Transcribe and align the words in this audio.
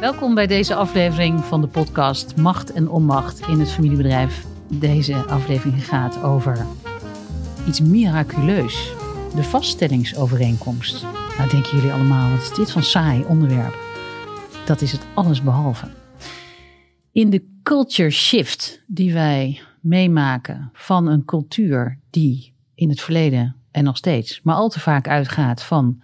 Welkom 0.00 0.34
bij 0.34 0.46
deze 0.46 0.74
aflevering 0.74 1.44
van 1.44 1.60
de 1.60 1.66
podcast 1.66 2.36
Macht 2.36 2.72
en 2.72 2.88
Onmacht 2.88 3.48
in 3.48 3.60
het 3.60 3.70
familiebedrijf. 3.70 4.46
Deze 4.68 5.14
aflevering 5.14 5.84
gaat 5.84 6.22
over 6.22 6.66
iets 7.66 7.80
miraculeus. 7.80 8.92
De 9.34 9.42
vaststellingsovereenkomst. 9.42 11.02
Nou 11.38 11.50
denken 11.50 11.76
jullie 11.76 11.92
allemaal, 11.92 12.30
wat 12.30 12.40
is 12.40 12.52
dit 12.52 12.70
van 12.70 12.82
saai 12.82 13.24
onderwerp? 13.24 13.78
Dat 14.66 14.80
is 14.80 14.92
het 14.92 15.06
allesbehalve. 15.14 15.86
In 17.12 17.30
de 17.30 17.60
culture 17.62 18.10
shift 18.10 18.82
die 18.86 19.12
wij 19.12 19.60
meemaken 19.80 20.70
van 20.72 21.06
een 21.06 21.24
cultuur 21.24 21.98
die 22.10 22.54
in 22.74 22.88
het 22.88 23.00
verleden 23.00 23.56
en 23.70 23.84
nog 23.84 23.96
steeds, 23.96 24.40
maar 24.42 24.56
al 24.56 24.68
te 24.68 24.80
vaak 24.80 25.08
uitgaat 25.08 25.62
van 25.62 26.02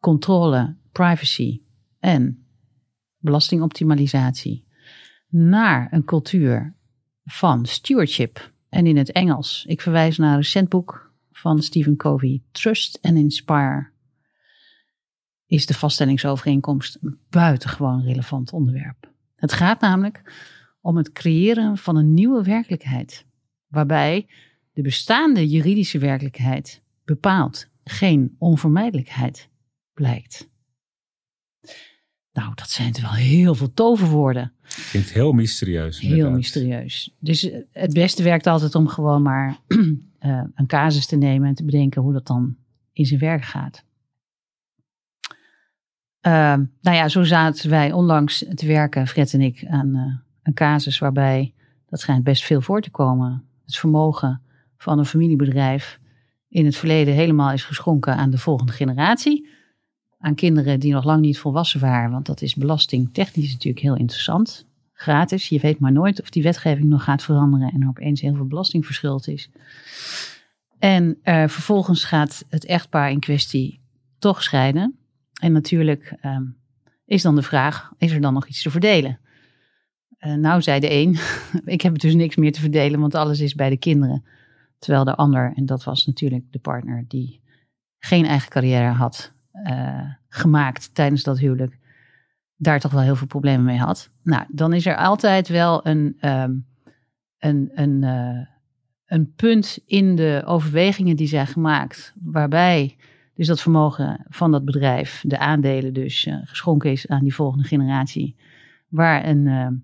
controle, 0.00 0.74
privacy 0.92 1.60
en 2.00 2.43
belastingoptimalisatie 3.24 4.66
naar 5.28 5.92
een 5.92 6.04
cultuur 6.04 6.74
van 7.24 7.66
stewardship. 7.66 8.52
En 8.68 8.86
in 8.86 8.96
het 8.96 9.12
Engels, 9.12 9.64
ik 9.68 9.80
verwijs 9.80 10.18
naar 10.18 10.30
een 10.30 10.36
recent 10.36 10.68
boek 10.68 11.12
van 11.30 11.62
Stephen 11.62 11.96
Covey, 11.96 12.42
Trust 12.50 12.98
and 13.02 13.16
Inspire, 13.16 13.90
is 15.46 15.66
de 15.66 15.74
vaststellingsovereenkomst 15.74 16.98
een 17.00 17.18
buitengewoon 17.30 18.02
relevant 18.02 18.52
onderwerp. 18.52 19.12
Het 19.36 19.52
gaat 19.52 19.80
namelijk 19.80 20.32
om 20.80 20.96
het 20.96 21.12
creëren 21.12 21.78
van 21.78 21.96
een 21.96 22.14
nieuwe 22.14 22.42
werkelijkheid, 22.42 23.26
waarbij 23.66 24.26
de 24.72 24.82
bestaande 24.82 25.48
juridische 25.48 25.98
werkelijkheid 25.98 26.82
bepaalt 27.04 27.68
geen 27.84 28.34
onvermijdelijkheid 28.38 29.48
blijkt. 29.94 30.52
Nou, 32.34 32.52
dat 32.54 32.70
zijn 32.70 32.94
wel 33.00 33.12
heel 33.12 33.54
veel 33.54 33.74
toverwoorden. 33.74 34.52
Klinkt 34.90 35.12
heel 35.12 35.32
mysterieus. 35.32 36.00
Heel 36.00 36.30
mysterieus. 36.30 37.14
Dus 37.18 37.50
eh, 37.50 37.60
het 37.72 37.92
beste 37.92 38.22
werkt 38.22 38.46
altijd 38.46 38.74
om 38.74 38.88
gewoon 38.88 39.22
maar 39.22 39.58
uh, 39.68 39.78
een 40.54 40.66
casus 40.66 41.06
te 41.06 41.16
nemen 41.16 41.48
en 41.48 41.54
te 41.54 41.64
bedenken 41.64 42.02
hoe 42.02 42.12
dat 42.12 42.26
dan 42.26 42.56
in 42.92 43.06
zijn 43.06 43.20
werk 43.20 43.44
gaat. 43.44 43.84
Uh, 46.26 46.32
nou 46.80 46.96
ja, 46.96 47.08
zo 47.08 47.22
zaten 47.22 47.70
wij 47.70 47.92
onlangs 47.92 48.44
te 48.54 48.66
werken, 48.66 49.06
Fred 49.06 49.34
en 49.34 49.40
ik, 49.40 49.64
aan 49.68 49.96
uh, 49.96 50.14
een 50.42 50.54
casus 50.54 50.98
waarbij, 50.98 51.52
dat 51.88 52.00
schijnt 52.00 52.24
best 52.24 52.44
veel 52.44 52.60
voor 52.60 52.80
te 52.80 52.90
komen, 52.90 53.44
het 53.64 53.76
vermogen 53.76 54.40
van 54.76 54.98
een 54.98 55.06
familiebedrijf 55.06 56.00
in 56.48 56.64
het 56.64 56.76
verleden 56.76 57.14
helemaal 57.14 57.52
is 57.52 57.64
geschonken 57.64 58.16
aan 58.16 58.30
de 58.30 58.38
volgende 58.38 58.72
generatie 58.72 59.48
aan 60.24 60.34
kinderen 60.34 60.80
die 60.80 60.92
nog 60.92 61.04
lang 61.04 61.20
niet 61.20 61.38
volwassen 61.38 61.80
waren. 61.80 62.10
Want 62.10 62.26
dat 62.26 62.42
is 62.42 62.54
belastingtechnisch 62.54 63.52
natuurlijk 63.52 63.84
heel 63.84 63.96
interessant. 63.96 64.66
Gratis. 64.92 65.48
Je 65.48 65.60
weet 65.60 65.78
maar 65.78 65.92
nooit 65.92 66.20
of 66.20 66.30
die 66.30 66.42
wetgeving 66.42 66.88
nog 66.88 67.04
gaat 67.04 67.22
veranderen 67.22 67.72
en 67.72 67.82
er 67.82 67.88
opeens 67.88 68.20
heel 68.20 68.34
veel 68.34 68.46
belasting 68.46 68.86
verschuld 68.86 69.28
is. 69.28 69.50
En 70.78 71.04
uh, 71.24 71.34
vervolgens 71.48 72.04
gaat 72.04 72.44
het 72.48 72.64
echtpaar 72.64 73.10
in 73.10 73.20
kwestie 73.20 73.80
toch 74.18 74.42
scheiden. 74.42 74.96
En 75.40 75.52
natuurlijk 75.52 76.16
um, 76.22 76.56
is 77.06 77.22
dan 77.22 77.34
de 77.34 77.42
vraag: 77.42 77.92
is 77.98 78.12
er 78.12 78.20
dan 78.20 78.34
nog 78.34 78.46
iets 78.46 78.62
te 78.62 78.70
verdelen? 78.70 79.18
Uh, 80.20 80.34
nou, 80.34 80.62
zei 80.62 80.80
de 80.80 80.92
een: 80.92 81.18
Ik 81.74 81.80
heb 81.80 81.98
dus 81.98 82.14
niks 82.14 82.36
meer 82.36 82.52
te 82.52 82.60
verdelen, 82.60 83.00
want 83.00 83.14
alles 83.14 83.40
is 83.40 83.54
bij 83.54 83.70
de 83.70 83.76
kinderen. 83.78 84.24
Terwijl 84.78 85.04
de 85.04 85.14
ander, 85.14 85.52
en 85.56 85.66
dat 85.66 85.84
was 85.84 86.06
natuurlijk 86.06 86.44
de 86.50 86.58
partner 86.58 87.04
die 87.08 87.40
geen 87.98 88.26
eigen 88.26 88.50
carrière 88.50 88.92
had, 88.92 89.33
gemaakt 90.28 90.94
tijdens 90.94 91.22
dat 91.22 91.38
huwelijk, 91.38 91.78
daar 92.56 92.80
toch 92.80 92.92
wel 92.92 93.02
heel 93.02 93.16
veel 93.16 93.26
problemen 93.26 93.64
mee 93.64 93.78
had. 93.78 94.10
Nou, 94.22 94.44
dan 94.48 94.72
is 94.72 94.86
er 94.86 94.96
altijd 94.96 95.48
wel 95.48 95.86
een, 95.86 96.16
um, 96.20 96.66
een, 97.38 97.70
een, 97.74 98.02
uh, 98.02 98.46
een 99.06 99.32
punt 99.34 99.78
in 99.86 100.16
de 100.16 100.42
overwegingen 100.46 101.16
die 101.16 101.26
zijn 101.26 101.46
gemaakt, 101.46 102.14
waarbij 102.22 102.96
dus 103.34 103.46
dat 103.46 103.60
vermogen 103.60 104.26
van 104.28 104.50
dat 104.50 104.64
bedrijf, 104.64 105.24
de 105.26 105.38
aandelen 105.38 105.92
dus, 105.92 106.26
uh, 106.26 106.36
geschonken 106.44 106.90
is 106.90 107.08
aan 107.08 107.22
die 107.22 107.34
volgende 107.34 107.64
generatie, 107.64 108.36
waar 108.88 109.26
een 109.28 109.82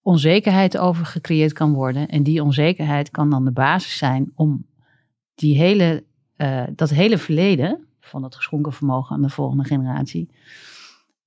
onzekerheid 0.00 0.78
over 0.78 1.06
gecreëerd 1.06 1.52
kan 1.52 1.72
worden. 1.72 2.08
En 2.08 2.22
die 2.22 2.42
onzekerheid 2.42 3.10
kan 3.10 3.30
dan 3.30 3.44
de 3.44 3.52
basis 3.52 3.98
zijn 3.98 4.30
om 4.34 4.66
die 5.34 5.56
hele, 5.56 6.04
dat 6.74 6.90
hele 6.90 7.18
verleden, 7.18 7.87
van 8.08 8.22
dat 8.22 8.34
geschonken 8.34 8.72
vermogen 8.72 9.16
aan 9.16 9.22
de 9.22 9.28
volgende 9.28 9.64
generatie, 9.64 10.30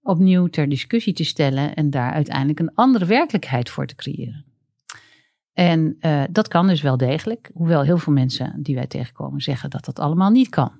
opnieuw 0.01 0.47
ter 0.47 0.69
discussie 0.69 1.13
te 1.13 1.23
stellen 1.23 1.75
en 1.75 1.89
daar 1.89 2.11
uiteindelijk 2.11 2.59
een 2.59 2.75
andere 2.75 3.05
werkelijkheid 3.05 3.69
voor 3.69 3.85
te 3.85 3.95
creëren. 3.95 4.45
En 5.53 5.97
uh, 5.99 6.23
dat 6.31 6.47
kan 6.47 6.67
dus 6.67 6.81
wel 6.81 6.97
degelijk, 6.97 7.49
hoewel 7.53 7.81
heel 7.81 7.97
veel 7.97 8.13
mensen 8.13 8.59
die 8.63 8.75
wij 8.75 8.87
tegenkomen 8.87 9.41
zeggen 9.41 9.69
dat 9.69 9.85
dat 9.85 9.99
allemaal 9.99 10.29
niet 10.29 10.49
kan. 10.49 10.79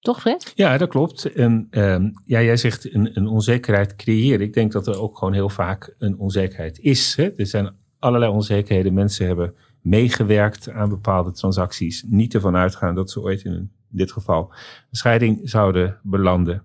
Toch, 0.00 0.20
Fred? 0.20 0.52
Ja, 0.54 0.78
dat 0.78 0.88
klopt. 0.88 1.32
En 1.32 1.68
uh, 1.70 1.96
ja, 2.24 2.42
jij 2.42 2.56
zegt 2.56 2.94
een, 2.94 3.16
een, 3.16 3.26
onzekerheid 3.26 3.96
creëren. 3.96 4.40
Ik 4.40 4.52
denk 4.52 4.72
dat 4.72 4.86
er 4.86 5.00
ook 5.00 5.18
gewoon 5.18 5.34
heel 5.34 5.48
vaak 5.48 5.94
een 5.98 6.18
onzekerheid 6.18 6.78
is. 6.78 7.16
Hè? 7.16 7.30
Er 7.36 7.46
zijn 7.46 7.74
allerlei 7.98 8.32
onzekerheden. 8.32 8.94
Mensen 8.94 9.26
hebben 9.26 9.54
meegewerkt 9.80 10.70
aan 10.70 10.88
bepaalde 10.88 11.32
transacties. 11.32 12.04
Niet 12.06 12.34
ervan 12.34 12.56
uitgaan 12.56 12.94
dat 12.94 13.10
ze 13.10 13.20
ooit 13.20 13.44
in 13.44 13.70
dit 13.88 14.12
geval, 14.12 14.52
een 14.90 14.96
scheiding 14.96 15.40
zouden 15.42 15.98
belanden. 16.02 16.62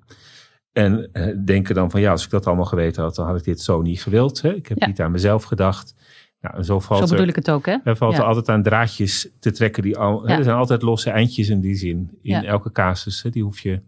En 0.72 1.10
uh, 1.14 1.46
denken 1.46 1.76
dan 1.76 1.92
van 1.92 2.02
ja, 2.02 2.12
als 2.12 2.24
ik 2.24 2.30
dat 2.30 2.48
allemaal 2.48 2.66
geweten 2.66 3.04
had, 3.04 3.16
dan 3.16 3.26
had 3.26 3.38
ik 3.38 3.44
dit 3.44 3.62
zo 3.62 3.82
niet 3.82 4.02
gewild. 4.02 4.42
Hè? 4.42 4.54
Ik 4.54 4.68
heb 4.68 4.86
niet 4.86 5.02
aan 5.02 5.12
mezelf 5.12 5.44
gedacht. 5.44 5.96
Nou, 6.42 6.56
en 6.56 6.66
zo, 6.66 6.80
valt 6.80 7.08
zo 7.08 7.16
bedoel 7.16 7.28
ik 7.28 7.36
het 7.36 7.52
ook, 7.52 7.66
hè? 7.66 7.78
Er 7.84 7.96
valt 7.96 8.18
er 8.18 8.24
altijd 8.24 8.50
aan 8.50 8.64
draadjes 8.64 9.30
te 9.40 9.52
trekken. 9.52 9.84
Die 9.84 9.98
al, 9.98 10.28
Er 10.30 10.44
zijn 10.44 10.56
altijd 10.56 10.82
losse 10.82 11.10
eindjes 11.10 11.50
in 11.50 11.60
die 11.60 11.76
zin. 11.76 12.18
In 12.22 12.44
elke 12.44 12.72
casus. 12.72 13.22
Hè? 13.22 13.30
Die 13.30 13.44
hoef 13.44 13.60
je 13.60 13.82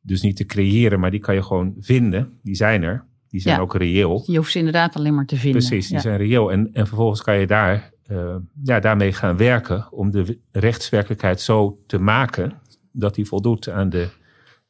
dus 0.00 0.20
niet 0.20 0.36
te 0.36 0.44
creëren, 0.44 1.00
maar 1.00 1.10
die 1.10 1.20
kan 1.20 1.34
je 1.34 1.42
gewoon 1.42 1.74
vinden. 1.78 2.38
Die 2.42 2.54
zijn 2.54 2.82
er. 2.82 3.04
Die 3.28 3.40
zijn 3.40 3.60
ook 3.60 3.74
reëel. 3.74 4.22
Je 4.26 4.36
hoeft 4.36 4.52
ze 4.52 4.58
inderdaad 4.58 4.96
alleen 4.96 5.14
maar 5.14 5.26
te 5.26 5.36
vinden. 5.36 5.60
Precies, 5.60 5.88
die 5.88 6.00
zijn 6.00 6.16
reëel. 6.16 6.52
En, 6.52 6.70
en 6.72 6.86
vervolgens 6.86 7.22
kan 7.22 7.38
je 7.38 7.46
daar, 7.46 7.90
uh, 8.12 8.36
ja, 8.62 8.80
daarmee 8.80 9.12
gaan 9.12 9.36
werken 9.36 9.92
om 9.92 10.10
de 10.10 10.38
rechtswerkelijkheid 10.52 11.40
zo 11.40 11.78
te 11.86 11.98
maken 11.98 12.60
dat 12.92 13.14
die 13.14 13.26
voldoet 13.26 13.68
aan 13.68 13.88
de 13.88 14.08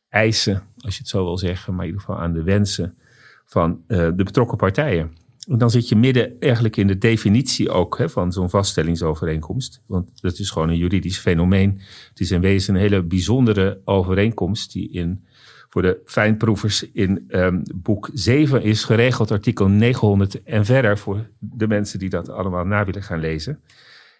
eisen, 0.09 0.63
als 0.79 0.95
je 0.95 1.01
het 1.01 1.09
zo 1.09 1.25
wil 1.25 1.39
zeggen, 1.39 1.75
maar 1.75 1.85
in 1.85 1.91
ieder 1.91 2.05
geval 2.07 2.21
aan 2.23 2.33
de 2.33 2.43
wensen 2.43 2.97
van 3.45 3.83
uh, 3.89 3.99
de 3.99 4.25
betrokken 4.25 4.57
partijen. 4.57 5.13
En 5.49 5.59
dan 5.59 5.71
zit 5.71 5.89
je 5.89 5.97
midden 5.97 6.41
eigenlijk 6.41 6.77
in 6.77 6.87
de 6.87 6.99
definitie 6.99 7.71
ook 7.71 7.99
hè, 7.99 8.09
van 8.09 8.33
zo'n 8.33 8.51
vaststellingsovereenkomst. 8.51 9.83
Want 9.87 10.21
dat 10.21 10.39
is 10.39 10.51
gewoon 10.51 10.69
een 10.69 10.77
juridisch 10.77 11.19
fenomeen. 11.19 11.81
Het 12.09 12.21
is 12.21 12.31
in 12.31 12.41
wezen 12.41 12.75
een 12.75 12.81
hele 12.81 13.03
bijzondere 13.03 13.81
overeenkomst 13.85 14.73
die 14.73 14.91
in, 14.91 15.25
voor 15.73 15.83
de 15.83 16.01
fijnproevers 16.05 16.91
in 16.93 17.25
um, 17.29 17.63
boek 17.75 18.11
7 18.13 18.63
is 18.63 18.85
geregeld, 18.85 19.31
artikel 19.31 19.69
900 19.69 20.43
en 20.43 20.65
verder 20.65 20.99
voor 20.99 21.27
de 21.39 21.67
mensen 21.67 21.99
die 21.99 22.09
dat 22.09 22.29
allemaal 22.29 22.65
na 22.65 22.85
willen 22.85 23.03
gaan 23.03 23.21
lezen. 23.21 23.61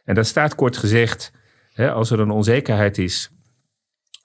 En 0.05 0.15
daar 0.15 0.25
staat 0.25 0.55
kort 0.55 0.77
gezegd, 0.77 1.33
hè, 1.73 1.93
als 1.93 2.11
er 2.11 2.21
een 2.21 2.31
onzekerheid 2.31 2.99
is 2.99 3.33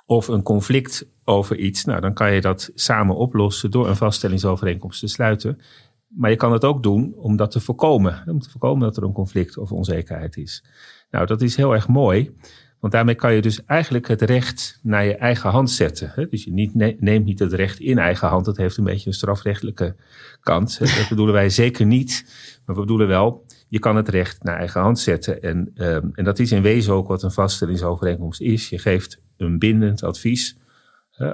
of 0.06 0.28
een 0.28 0.44
conflict 0.44 1.08
over 1.24 1.58
iets, 1.58 1.86
nou, 1.86 2.02
dan 2.02 2.14
kan 2.14 2.34
je 2.34 2.42
dat 2.42 2.72
samen 2.74 3.16
oplossen 3.16 3.72
door 3.72 3.88
een 3.88 3.96
vaststellingsovereenkomst 3.96 5.00
te 5.00 5.08
sluiten. 5.08 5.62
Maar 6.08 6.30
je 6.30 6.36
kan 6.36 6.52
het 6.52 6.64
ook 6.64 6.84
doen 6.84 7.14
om 7.16 7.36
dat 7.36 7.52
te 7.52 7.60
voorkomen. 7.60 8.24
Om 8.28 8.40
te 8.40 8.50
voorkomen 8.50 8.88
dat 8.88 8.98
er 8.98 9.04
een 9.04 9.12
conflict 9.12 9.58
of 9.58 9.72
onzekerheid 9.72 10.38
is. 10.38 10.64
Nou, 11.12 11.26
dat 11.26 11.42
is 11.42 11.56
heel 11.56 11.74
erg 11.74 11.88
mooi. 11.88 12.36
Want 12.80 12.94
daarmee 12.94 13.16
kan 13.16 13.34
je 13.34 13.42
dus 13.42 13.66
eigenlijk 13.66 14.08
het 14.08 14.22
recht 14.22 14.80
naar 14.84 15.06
je 15.06 15.16
eigen 15.16 15.50
hand 15.50 15.72
zetten. 15.72 16.28
Dus 16.30 16.44
je 16.44 16.52
niet, 16.52 16.76
neemt 17.00 17.26
niet 17.26 17.40
het 17.40 17.54
recht 17.54 17.80
in 17.80 17.98
eigen 17.98 18.28
hand. 18.28 18.46
Dat 18.46 18.58
heeft 18.58 18.78
een 18.78 18.84
beetje 18.84 19.08
een 19.08 19.16
strafrechtelijke 19.16 19.96
kant. 20.42 20.80
Dat 20.80 21.10
bedoelen 21.10 21.34
wij 21.34 21.50
zeker 21.50 21.86
niet. 21.86 22.26
Maar 22.66 22.76
we 22.76 22.82
bedoelen 22.82 23.08
wel, 23.08 23.46
je 23.68 23.80
kan 23.80 23.96
het 23.96 24.10
recht 24.10 24.44
naar 24.44 24.58
eigen 24.58 24.82
hand 24.82 25.00
zetten. 25.00 25.42
En, 25.42 25.72
um, 25.76 26.12
en 26.14 26.24
dat 26.24 26.40
is 26.40 26.52
in 26.52 26.62
wezen 26.62 26.94
ook 26.94 27.08
wat 27.08 27.24
een 27.24 27.32
vaststellingsovereenkomst 27.32 28.42
is. 28.42 28.70
Je 28.70 28.80
geeft 28.80 29.22
een 29.38 29.60
bindend 29.60 30.04
advies, 30.04 30.58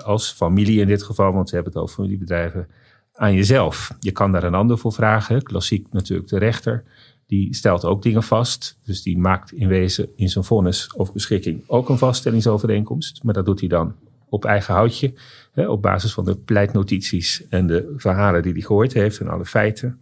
als 0.04 0.31
familie 0.31 0.80
in 0.80 0.88
dit 0.88 1.04
geval, 1.04 1.34
want 1.34 1.50
we 1.50 1.56
hebben 1.56 1.74
het 1.74 1.81
over 1.81 1.95
familiebedrijven, 1.95 2.68
aan 3.13 3.34
jezelf. 3.34 3.95
Je 4.00 4.12
kan 4.12 4.31
daar 4.31 4.44
een 4.44 4.54
ander 4.54 4.78
voor 4.78 4.94
vragen. 4.94 5.44
Klassiek 5.44 5.88
natuurlijk 5.92 6.30
de 6.30 6.38
rechter. 6.38 6.84
Die 7.33 7.56
stelt 7.56 7.85
ook 7.85 8.01
dingen 8.01 8.24
vast. 8.24 8.80
Dus 8.83 9.03
die 9.03 9.18
maakt 9.18 9.51
in 9.51 9.68
wezen 9.68 10.09
in 10.15 10.30
zijn 10.30 10.44
vonnis 10.44 10.94
of 10.94 11.13
beschikking 11.13 11.63
ook 11.68 11.89
een 11.89 11.97
vaststellingsovereenkomst. 11.97 13.24
Maar 13.24 13.33
dat 13.33 13.45
doet 13.45 13.59
hij 13.59 13.69
dan 13.69 13.95
op 14.30 14.45
eigen 14.45 14.74
houtje. 14.74 15.13
Hè, 15.51 15.68
op 15.68 15.81
basis 15.81 16.13
van 16.13 16.25
de 16.25 16.35
pleitnotities 16.35 17.47
en 17.50 17.68
de 17.68 17.94
verhalen 17.97 18.41
die 18.41 18.51
hij 18.51 18.62
gehoord 18.62 18.94
heeft 18.94 19.19
en 19.19 19.27
alle 19.27 19.45
feiten. 19.45 20.01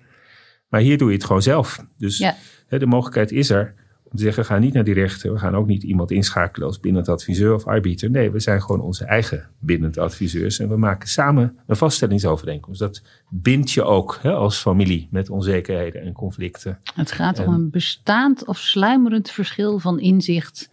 Maar 0.69 0.81
hier 0.81 0.97
doe 0.97 1.07
je 1.09 1.15
het 1.15 1.25
gewoon 1.25 1.41
zelf. 1.41 1.85
Dus 1.97 2.33
hè, 2.67 2.79
de 2.79 2.85
mogelijkheid 2.85 3.31
is 3.31 3.49
er 3.49 3.73
Om 4.11 4.17
te 4.17 4.23
zeggen, 4.23 4.45
ga 4.45 4.57
niet 4.57 4.73
naar 4.73 4.83
die 4.83 4.93
rechter. 4.93 5.33
We 5.33 5.39
gaan 5.39 5.55
ook 5.55 5.67
niet 5.67 5.83
iemand 5.83 6.11
inschakelen 6.11 6.67
als 6.67 6.79
bindend 6.79 7.09
adviseur 7.09 7.53
of 7.53 7.67
arbiter. 7.67 8.09
Nee, 8.09 8.31
we 8.31 8.39
zijn 8.39 8.61
gewoon 8.61 8.81
onze 8.81 9.05
eigen 9.05 9.49
bindend 9.59 9.97
adviseurs. 9.97 10.59
En 10.59 10.69
we 10.69 10.77
maken 10.77 11.09
samen 11.09 11.57
een 11.67 11.75
vaststellingsovereenkomst. 11.75 12.79
Dat 12.79 13.01
bindt 13.29 13.71
je 13.71 13.83
ook 13.83 14.19
hè, 14.21 14.31
als 14.33 14.57
familie 14.57 15.07
met 15.11 15.29
onzekerheden 15.29 16.01
en 16.01 16.13
conflicten. 16.13 16.79
Het 16.95 17.11
gaat 17.11 17.39
om 17.45 17.53
een 17.53 17.69
bestaand 17.69 18.45
of 18.47 18.57
sluimerend 18.57 19.29
verschil 19.29 19.79
van 19.79 19.99
inzicht. 19.99 20.69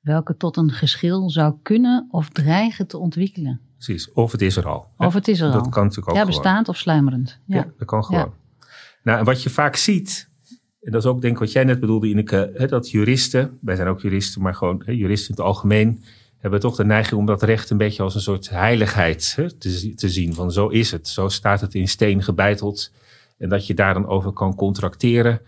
welke 0.00 0.36
tot 0.36 0.56
een 0.56 0.70
geschil 0.70 1.30
zou 1.30 1.54
kunnen 1.62 2.06
of 2.10 2.28
dreigen 2.28 2.86
te 2.86 2.98
ontwikkelen. 2.98 3.60
Precies, 3.74 4.12
of 4.12 4.32
het 4.32 4.42
is 4.42 4.56
er 4.56 4.66
al. 4.66 4.88
Of 4.96 5.14
het 5.14 5.28
is 5.28 5.40
er 5.40 5.52
dat 5.52 5.64
al. 5.64 5.68
kan 5.68 5.82
natuurlijk 5.82 6.08
ook 6.08 6.14
ja, 6.16 6.20
gewoon. 6.20 6.40
bestaand 6.40 6.68
of 6.68 6.76
sluimerend. 6.76 7.40
Ja. 7.46 7.56
Ja, 7.56 7.66
dat 7.78 7.86
kan 7.86 8.04
gewoon. 8.04 8.32
Nou, 9.02 9.18
en 9.18 9.24
wat 9.24 9.42
je 9.42 9.50
vaak 9.50 9.76
ziet, 9.76 10.30
en 10.86 10.92
dat 10.92 11.04
is 11.04 11.08
ook 11.08 11.20
denk 11.20 11.32
ik 11.32 11.38
wat 11.38 11.52
jij 11.52 11.64
net 11.64 11.80
bedoelde, 11.80 12.06
Ineke, 12.06 12.50
hè, 12.54 12.66
dat 12.66 12.90
juristen, 12.90 13.58
wij 13.60 13.76
zijn 13.76 13.88
ook 13.88 14.00
juristen, 14.00 14.42
maar 14.42 14.54
gewoon 14.54 14.82
juristen 14.86 15.28
in 15.30 15.36
het 15.36 15.44
algemeen, 15.44 16.02
hebben 16.38 16.60
toch 16.60 16.76
de 16.76 16.84
neiging 16.84 17.20
om 17.20 17.26
dat 17.26 17.42
recht 17.42 17.70
een 17.70 17.76
beetje 17.76 18.02
als 18.02 18.14
een 18.14 18.20
soort 18.20 18.50
heiligheid 18.50 19.34
te, 19.58 19.94
te 19.94 20.08
zien. 20.08 20.34
Van 20.34 20.52
zo 20.52 20.68
is 20.68 20.90
het, 20.90 21.08
zo 21.08 21.28
staat 21.28 21.60
het 21.60 21.74
in 21.74 21.88
steen 21.88 22.22
gebeiteld. 22.22 22.92
En 23.38 23.48
dat 23.48 23.66
je 23.66 23.74
daar 23.74 23.94
dan 23.94 24.06
over 24.06 24.32
kan 24.32 24.54
contracteren. 24.54 25.40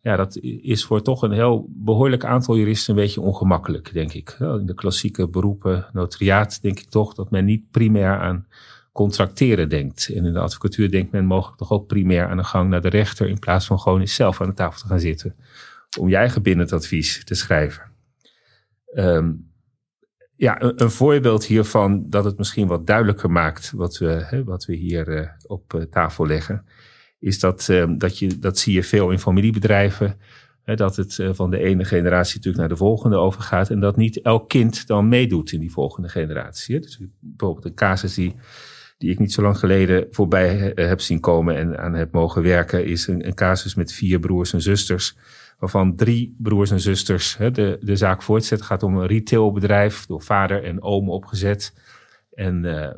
Ja, 0.00 0.16
dat 0.16 0.38
is 0.62 0.84
voor 0.84 1.02
toch 1.02 1.22
een 1.22 1.32
heel 1.32 1.66
behoorlijk 1.68 2.24
aantal 2.24 2.56
juristen 2.56 2.94
een 2.94 3.02
beetje 3.02 3.20
ongemakkelijk, 3.20 3.92
denk 3.92 4.12
ik. 4.12 4.36
In 4.38 4.66
de 4.66 4.74
klassieke 4.74 5.28
beroepen, 5.28 5.86
notariaat, 5.92 6.62
denk 6.62 6.80
ik 6.80 6.88
toch 6.88 7.14
dat 7.14 7.30
men 7.30 7.44
niet 7.44 7.70
primair 7.70 8.18
aan 8.18 8.46
contracteren 8.94 9.68
denkt. 9.68 10.08
En 10.14 10.24
in 10.24 10.32
de 10.32 10.38
advocatuur 10.38 10.90
denkt 10.90 11.12
men 11.12 11.24
mogelijk 11.24 11.58
toch 11.58 11.70
ook 11.70 11.86
primair 11.86 12.28
aan 12.28 12.36
de 12.36 12.44
gang 12.44 12.70
naar 12.70 12.80
de 12.80 12.88
rechter 12.88 13.28
in 13.28 13.38
plaats 13.38 13.66
van 13.66 13.80
gewoon 13.80 14.00
eens 14.00 14.14
zelf 14.14 14.40
aan 14.40 14.48
de 14.48 14.54
tafel 14.54 14.80
te 14.80 14.86
gaan 14.86 15.00
zitten 15.00 15.34
om 15.98 16.08
je 16.08 16.16
eigen 16.16 16.42
bindend 16.42 16.72
advies 16.72 17.24
te 17.24 17.34
schrijven. 17.34 17.82
Um, 18.94 19.52
ja, 20.36 20.62
een, 20.62 20.82
een, 20.82 20.90
voorbeeld 20.90 21.44
hiervan 21.44 22.10
dat 22.10 22.24
het 22.24 22.38
misschien 22.38 22.66
wat 22.66 22.86
duidelijker 22.86 23.30
maakt 23.30 23.72
wat 23.76 23.98
we, 23.98 24.06
hè, 24.06 24.44
wat 24.44 24.64
we 24.64 24.74
hier 24.74 25.08
uh, 25.08 25.28
op 25.46 25.74
uh, 25.74 25.82
tafel 25.82 26.26
leggen, 26.26 26.64
is 27.18 27.40
dat, 27.40 27.68
um, 27.68 27.98
dat, 27.98 28.18
je, 28.18 28.38
dat 28.38 28.58
zie 28.58 28.74
je 28.74 28.82
veel 28.82 29.10
in 29.10 29.18
familiebedrijven. 29.18 30.18
Dat 30.64 30.96
het 30.96 31.18
uh, 31.18 31.30
van 31.32 31.50
de 31.50 31.58
ene 31.58 31.84
generatie 31.84 32.34
natuurlijk 32.36 32.56
naar 32.56 32.68
de 32.68 32.76
volgende 32.76 33.16
overgaat. 33.16 33.70
En 33.70 33.80
dat 33.80 33.96
niet 33.96 34.20
elk 34.20 34.48
kind 34.48 34.86
dan 34.86 35.08
meedoet 35.08 35.52
in 35.52 35.60
die 35.60 35.72
volgende 35.72 36.08
generatie. 36.08 36.80
Dus 36.80 37.00
bijvoorbeeld 37.20 37.64
een 37.64 37.74
casus 37.74 38.14
die 38.14 38.34
die 39.04 39.12
ik 39.12 39.18
niet 39.18 39.32
zo 39.32 39.42
lang 39.42 39.58
geleden 39.58 40.06
voorbij 40.10 40.72
heb 40.74 41.00
zien 41.00 41.20
komen 41.20 41.56
en 41.56 41.78
aan 41.78 41.94
heb 41.94 42.12
mogen 42.12 42.42
werken, 42.42 42.86
is 42.86 43.06
een, 43.06 43.26
een 43.26 43.34
casus 43.34 43.74
met 43.74 43.92
vier 43.92 44.18
broers 44.18 44.52
en 44.52 44.62
zusters. 44.62 45.16
Waarvan 45.58 45.96
drie 45.96 46.36
broers 46.38 46.70
en 46.70 46.80
zusters 46.80 47.36
hè, 47.36 47.50
de, 47.50 47.78
de 47.80 47.96
zaak 47.96 48.22
voortzet. 48.22 48.58
Het 48.58 48.66
gaat 48.66 48.82
om 48.82 48.96
een 48.96 49.06
retailbedrijf, 49.06 50.06
door 50.06 50.22
vader 50.22 50.64
en 50.64 50.82
oom 50.82 51.10
opgezet. 51.10 51.74
En 52.34 52.64
uh, 52.64 52.88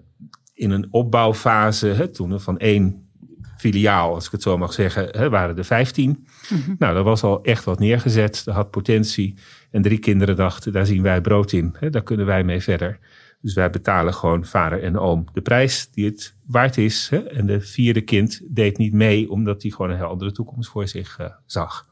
in 0.54 0.70
een 0.70 0.86
opbouwfase, 0.90 1.86
hè, 1.86 2.08
toen 2.08 2.32
er 2.32 2.40
van 2.40 2.58
één 2.58 3.08
filiaal, 3.56 4.14
als 4.14 4.26
ik 4.26 4.32
het 4.32 4.42
zo 4.42 4.58
mag 4.58 4.72
zeggen, 4.72 5.08
hè, 5.10 5.30
waren 5.30 5.56
er 5.56 5.64
vijftien. 5.64 6.26
Mm-hmm. 6.48 6.76
Nou, 6.78 6.94
dat 6.94 7.04
was 7.04 7.22
al 7.22 7.42
echt 7.42 7.64
wat 7.64 7.78
neergezet. 7.78 8.42
Dat 8.44 8.54
had 8.54 8.70
potentie. 8.70 9.34
En 9.70 9.82
drie 9.82 9.98
kinderen 9.98 10.36
dachten, 10.36 10.72
daar 10.72 10.86
zien 10.86 11.02
wij 11.02 11.20
brood 11.20 11.52
in. 11.52 11.74
Hè, 11.78 11.90
daar 11.90 12.02
kunnen 12.02 12.26
wij 12.26 12.44
mee 12.44 12.62
verder. 12.62 12.98
Dus 13.46 13.54
wij 13.54 13.70
betalen 13.70 14.14
gewoon 14.14 14.44
vader 14.44 14.82
en 14.82 14.98
oom 14.98 15.24
de 15.32 15.40
prijs 15.40 15.90
die 15.90 16.04
het 16.04 16.34
waard 16.46 16.76
is. 16.76 17.08
Hè? 17.10 17.18
En 17.18 17.46
de 17.46 17.60
vierde 17.60 18.00
kind 18.00 18.40
deed 18.44 18.78
niet 18.78 18.92
mee, 18.92 19.30
omdat 19.30 19.62
hij 19.62 19.70
gewoon 19.70 19.90
een 19.90 19.96
heel 19.96 20.06
andere 20.06 20.32
toekomst 20.32 20.70
voor 20.70 20.88
zich 20.88 21.18
uh, 21.20 21.26
zag. 21.44 21.88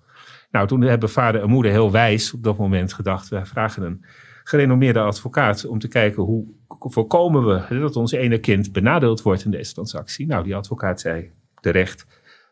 Nou, 0.50 0.66
toen 0.66 0.80
hebben 0.80 1.10
vader 1.10 1.42
en 1.42 1.48
moeder 1.48 1.72
heel 1.72 1.90
wijs 1.90 2.32
op 2.32 2.42
dat 2.42 2.58
moment 2.58 2.92
gedacht: 2.92 3.28
wij 3.28 3.46
vragen 3.46 3.82
een 3.82 4.04
gerenommeerde 4.44 5.00
advocaat 5.00 5.66
om 5.66 5.78
te 5.78 5.88
kijken 5.88 6.22
hoe 6.22 6.46
voorkomen 6.68 7.46
we 7.46 7.60
hè, 7.66 7.78
dat 7.78 7.96
ons 7.96 8.12
ene 8.12 8.38
kind 8.38 8.72
benadeeld 8.72 9.22
wordt 9.22 9.44
in 9.44 9.50
deze 9.50 9.72
transactie. 9.72 10.26
Nou, 10.26 10.44
die 10.44 10.56
advocaat 10.56 11.00
zei 11.00 11.30
terecht: 11.60 12.06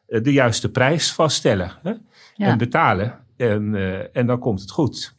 uh, 0.09 0.23
de 0.23 0.33
juiste 0.33 0.71
prijs 0.71 1.13
vaststellen 1.13 1.73
hè? 1.83 1.93
Ja. 2.35 2.47
en 2.47 2.59
betalen. 2.59 3.19
En, 3.37 3.75
uh, 3.75 4.17
en 4.17 4.27
dan 4.27 4.39
komt 4.39 4.61
het 4.61 4.71
goed. 4.71 5.17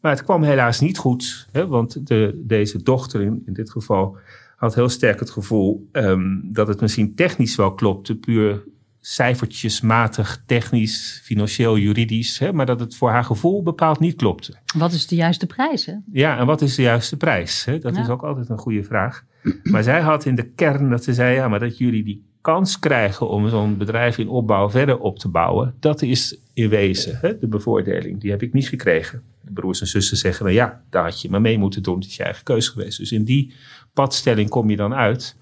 Maar 0.00 0.12
het 0.12 0.24
kwam 0.24 0.42
helaas 0.42 0.80
niet 0.80 0.98
goed, 0.98 1.48
hè, 1.52 1.66
want 1.66 2.06
de, 2.06 2.42
deze 2.44 2.82
dochter 2.82 3.20
in, 3.20 3.42
in 3.46 3.52
dit 3.52 3.70
geval 3.70 4.16
had 4.56 4.74
heel 4.74 4.88
sterk 4.88 5.20
het 5.20 5.30
gevoel 5.30 5.88
um, 5.92 6.48
dat 6.52 6.68
het 6.68 6.80
misschien 6.80 7.14
technisch 7.14 7.56
wel 7.56 7.74
klopte, 7.74 8.16
puur 8.16 8.62
cijfertjesmatig, 9.00 10.42
technisch, 10.46 11.20
financieel, 11.24 11.78
juridisch, 11.78 12.38
hè, 12.38 12.52
maar 12.52 12.66
dat 12.66 12.80
het 12.80 12.96
voor 12.96 13.10
haar 13.10 13.24
gevoel 13.24 13.62
bepaald 13.62 14.00
niet 14.00 14.16
klopte. 14.16 14.54
Wat 14.76 14.92
is 14.92 15.06
de 15.06 15.14
juiste 15.14 15.46
prijs? 15.46 15.86
Hè? 15.86 15.94
Ja, 16.12 16.38
en 16.38 16.46
wat 16.46 16.62
is 16.62 16.74
de 16.74 16.82
juiste 16.82 17.16
prijs? 17.16 17.64
Hè? 17.64 17.78
Dat 17.78 17.94
ja. 17.94 18.02
is 18.02 18.08
ook 18.08 18.22
altijd 18.22 18.48
een 18.48 18.58
goede 18.58 18.84
vraag. 18.84 19.24
Maar 19.62 19.82
zij 19.82 20.00
had 20.00 20.24
in 20.24 20.34
de 20.34 20.50
kern 20.50 20.90
dat 20.90 21.04
ze 21.04 21.14
zei, 21.14 21.34
ja, 21.34 21.48
maar 21.48 21.58
dat 21.58 21.78
jullie 21.78 22.04
die 22.04 22.24
kans 22.40 22.78
krijgen 22.78 23.28
om 23.28 23.48
zo'n 23.48 23.76
bedrijf 23.76 24.18
in 24.18 24.28
opbouw 24.28 24.70
verder 24.70 24.98
op 24.98 25.18
te 25.18 25.28
bouwen, 25.28 25.74
dat 25.80 26.02
is 26.02 26.38
in 26.52 26.68
wezen 26.68 27.18
hè, 27.20 27.38
de 27.38 27.48
bevoordeling. 27.48 28.20
Die 28.20 28.30
heb 28.30 28.42
ik 28.42 28.52
niet 28.52 28.68
gekregen. 28.68 29.22
Broers 29.54 29.80
en 29.80 29.86
zussen 29.86 30.16
zeggen, 30.16 30.44
nou 30.44 30.56
ja, 30.56 30.82
daar 30.90 31.04
had 31.04 31.20
je 31.20 31.30
maar 31.30 31.40
mee 31.40 31.58
moeten 31.58 31.82
doen. 31.82 31.98
Het 31.98 32.06
is 32.06 32.16
je 32.16 32.22
eigen 32.22 32.44
keuze 32.44 32.70
geweest. 32.70 32.98
Dus 32.98 33.12
in 33.12 33.24
die 33.24 33.54
padstelling 33.92 34.48
kom 34.48 34.70
je 34.70 34.76
dan 34.76 34.94
uit. 34.94 35.38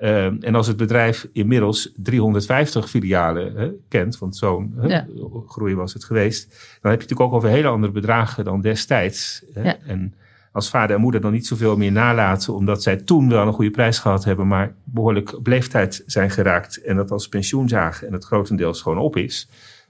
Uh, 0.00 0.24
en 0.24 0.54
als 0.54 0.66
het 0.66 0.76
bedrijf 0.76 1.28
inmiddels 1.32 1.92
350 1.96 2.90
filialen 2.90 3.56
hè, 3.56 3.70
kent, 3.88 4.18
want 4.18 4.36
zo'n 4.36 4.74
ja. 4.86 5.06
groei 5.46 5.74
was 5.74 5.92
het 5.92 6.04
geweest, 6.04 6.48
dan 6.50 6.90
heb 6.90 7.00
je 7.00 7.08
natuurlijk 7.08 7.20
ook 7.20 7.32
over 7.32 7.48
hele 7.48 7.68
andere 7.68 7.92
bedragen 7.92 8.44
dan 8.44 8.60
destijds. 8.60 9.44
Hè. 9.52 9.62
Ja. 9.62 9.78
En 9.86 10.14
als 10.52 10.70
vader 10.70 10.96
en 10.96 11.02
moeder 11.02 11.20
dan 11.20 11.32
niet 11.32 11.46
zoveel 11.46 11.76
meer 11.76 11.92
nalaten, 11.92 12.54
omdat 12.54 12.82
zij 12.82 12.96
toen 12.96 13.28
wel 13.28 13.46
een 13.46 13.52
goede 13.52 13.70
prijs 13.70 13.98
gehad 13.98 14.24
hebben, 14.24 14.46
maar 14.46 14.74
behoorlijk 14.84 15.36
op 15.36 15.46
leeftijd 15.46 16.02
zijn 16.06 16.30
geraakt 16.30 16.82
en 16.82 16.96
dat 16.96 17.10
als 17.10 17.28
pensioen 17.28 17.68
zagen 17.68 18.06
en 18.06 18.12
het 18.12 18.24
grotendeels 18.24 18.82
gewoon 18.82 18.98
op 18.98 19.16
is, 19.16 19.48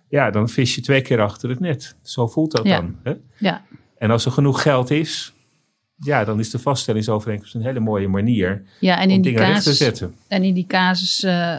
ja, 0.09 0.31
dan 0.31 0.49
vis 0.49 0.75
je 0.75 0.81
twee 0.81 1.01
keer 1.01 1.21
achter 1.21 1.49
het 1.49 1.61
net. 1.61 1.97
Zo 2.03 2.27
voelt 2.27 2.53
dat 2.53 2.65
ja. 2.65 2.81
dan. 2.81 2.97
Hè? 3.03 3.15
Ja. 3.39 3.65
En 3.99 4.11
als 4.11 4.25
er 4.25 4.33
genoeg 4.33 4.63
geld 4.63 4.91
is, 4.91 5.35
ja, 5.97 6.25
dan 6.25 6.39
is 6.39 6.51
de 6.51 6.59
vaststellingsovereenkomst 6.59 7.55
een 7.55 7.63
hele 7.63 7.81
mooie 7.81 8.09
manier 8.09 8.63
ja, 8.81 8.99
en 8.99 9.09
om 9.09 9.15
in 9.15 9.23
dingen 9.23 9.45
recht 9.45 9.63
te 9.63 9.73
zetten. 9.73 10.15
En 10.29 10.43
in 10.43 10.55
die 10.55 10.67
casus 10.67 11.25
uh, 11.25 11.57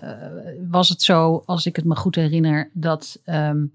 was 0.69 0.89
het 0.89 1.01
zo, 1.01 1.43
als 1.45 1.65
ik 1.65 1.75
het 1.75 1.85
me 1.85 1.95
goed 1.95 2.15
herinner, 2.15 2.69
dat 2.73 3.21
um, 3.25 3.73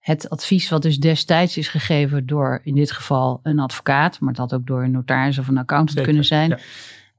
het 0.00 0.30
advies 0.30 0.68
wat 0.68 0.82
dus 0.82 0.98
destijds 0.98 1.56
is 1.56 1.68
gegeven 1.68 2.26
door 2.26 2.60
in 2.64 2.74
dit 2.74 2.92
geval 2.92 3.40
een 3.42 3.58
advocaat, 3.58 4.20
maar 4.20 4.36
had 4.36 4.54
ook 4.54 4.66
door 4.66 4.82
een 4.82 4.90
notaris 4.90 5.38
of 5.38 5.48
een 5.48 5.58
accountant 5.58 5.90
Zeker, 5.90 6.04
kunnen 6.04 6.24
zijn, 6.24 6.48
ja. 6.48 6.58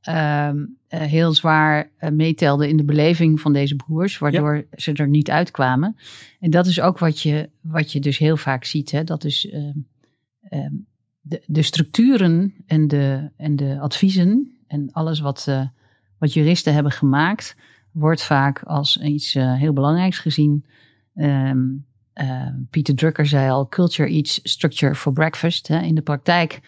Um, 0.09 0.77
uh, 0.89 0.99
heel 0.99 1.33
zwaar 1.33 1.91
uh, 1.99 2.09
meetelde 2.09 2.67
in 2.67 2.77
de 2.77 2.83
beleving 2.83 3.39
van 3.39 3.53
deze 3.53 3.75
broers, 3.75 4.17
waardoor 4.17 4.55
ja. 4.55 4.63
ze 4.71 4.93
er 4.93 5.07
niet 5.07 5.29
uitkwamen. 5.29 5.95
En 6.39 6.49
dat 6.49 6.65
is 6.65 6.81
ook 6.81 6.99
wat 6.99 7.19
je, 7.19 7.49
wat 7.61 7.91
je 7.91 7.99
dus 7.99 8.17
heel 8.17 8.37
vaak 8.37 8.63
ziet, 8.63 8.91
hè? 8.91 9.03
dat 9.03 9.23
is 9.23 9.53
um, 9.53 10.87
de, 11.21 11.43
de, 11.45 11.61
structuren 11.61 12.53
en 12.65 12.87
de, 12.87 13.29
en 13.37 13.55
de 13.55 13.79
adviezen 13.79 14.57
en 14.67 14.91
alles 14.91 15.19
wat, 15.19 15.45
uh, 15.49 15.65
wat 16.17 16.33
juristen 16.33 16.73
hebben 16.73 16.91
gemaakt, 16.91 17.55
wordt 17.91 18.23
vaak 18.23 18.63
als 18.63 18.97
iets 18.97 19.35
uh, 19.35 19.55
heel 19.55 19.73
belangrijks 19.73 20.19
gezien. 20.19 20.65
Um, 21.15 21.85
uh, 22.15 22.47
Pieter 22.69 22.95
Drucker 22.95 23.25
zei 23.25 23.49
al: 23.49 23.67
culture 23.67 24.09
eats 24.09 24.39
structure 24.43 24.95
for 24.95 25.13
breakfast. 25.13 25.67
Hè. 25.67 25.81
In 25.81 25.95
de 25.95 26.01
praktijk 26.01 26.59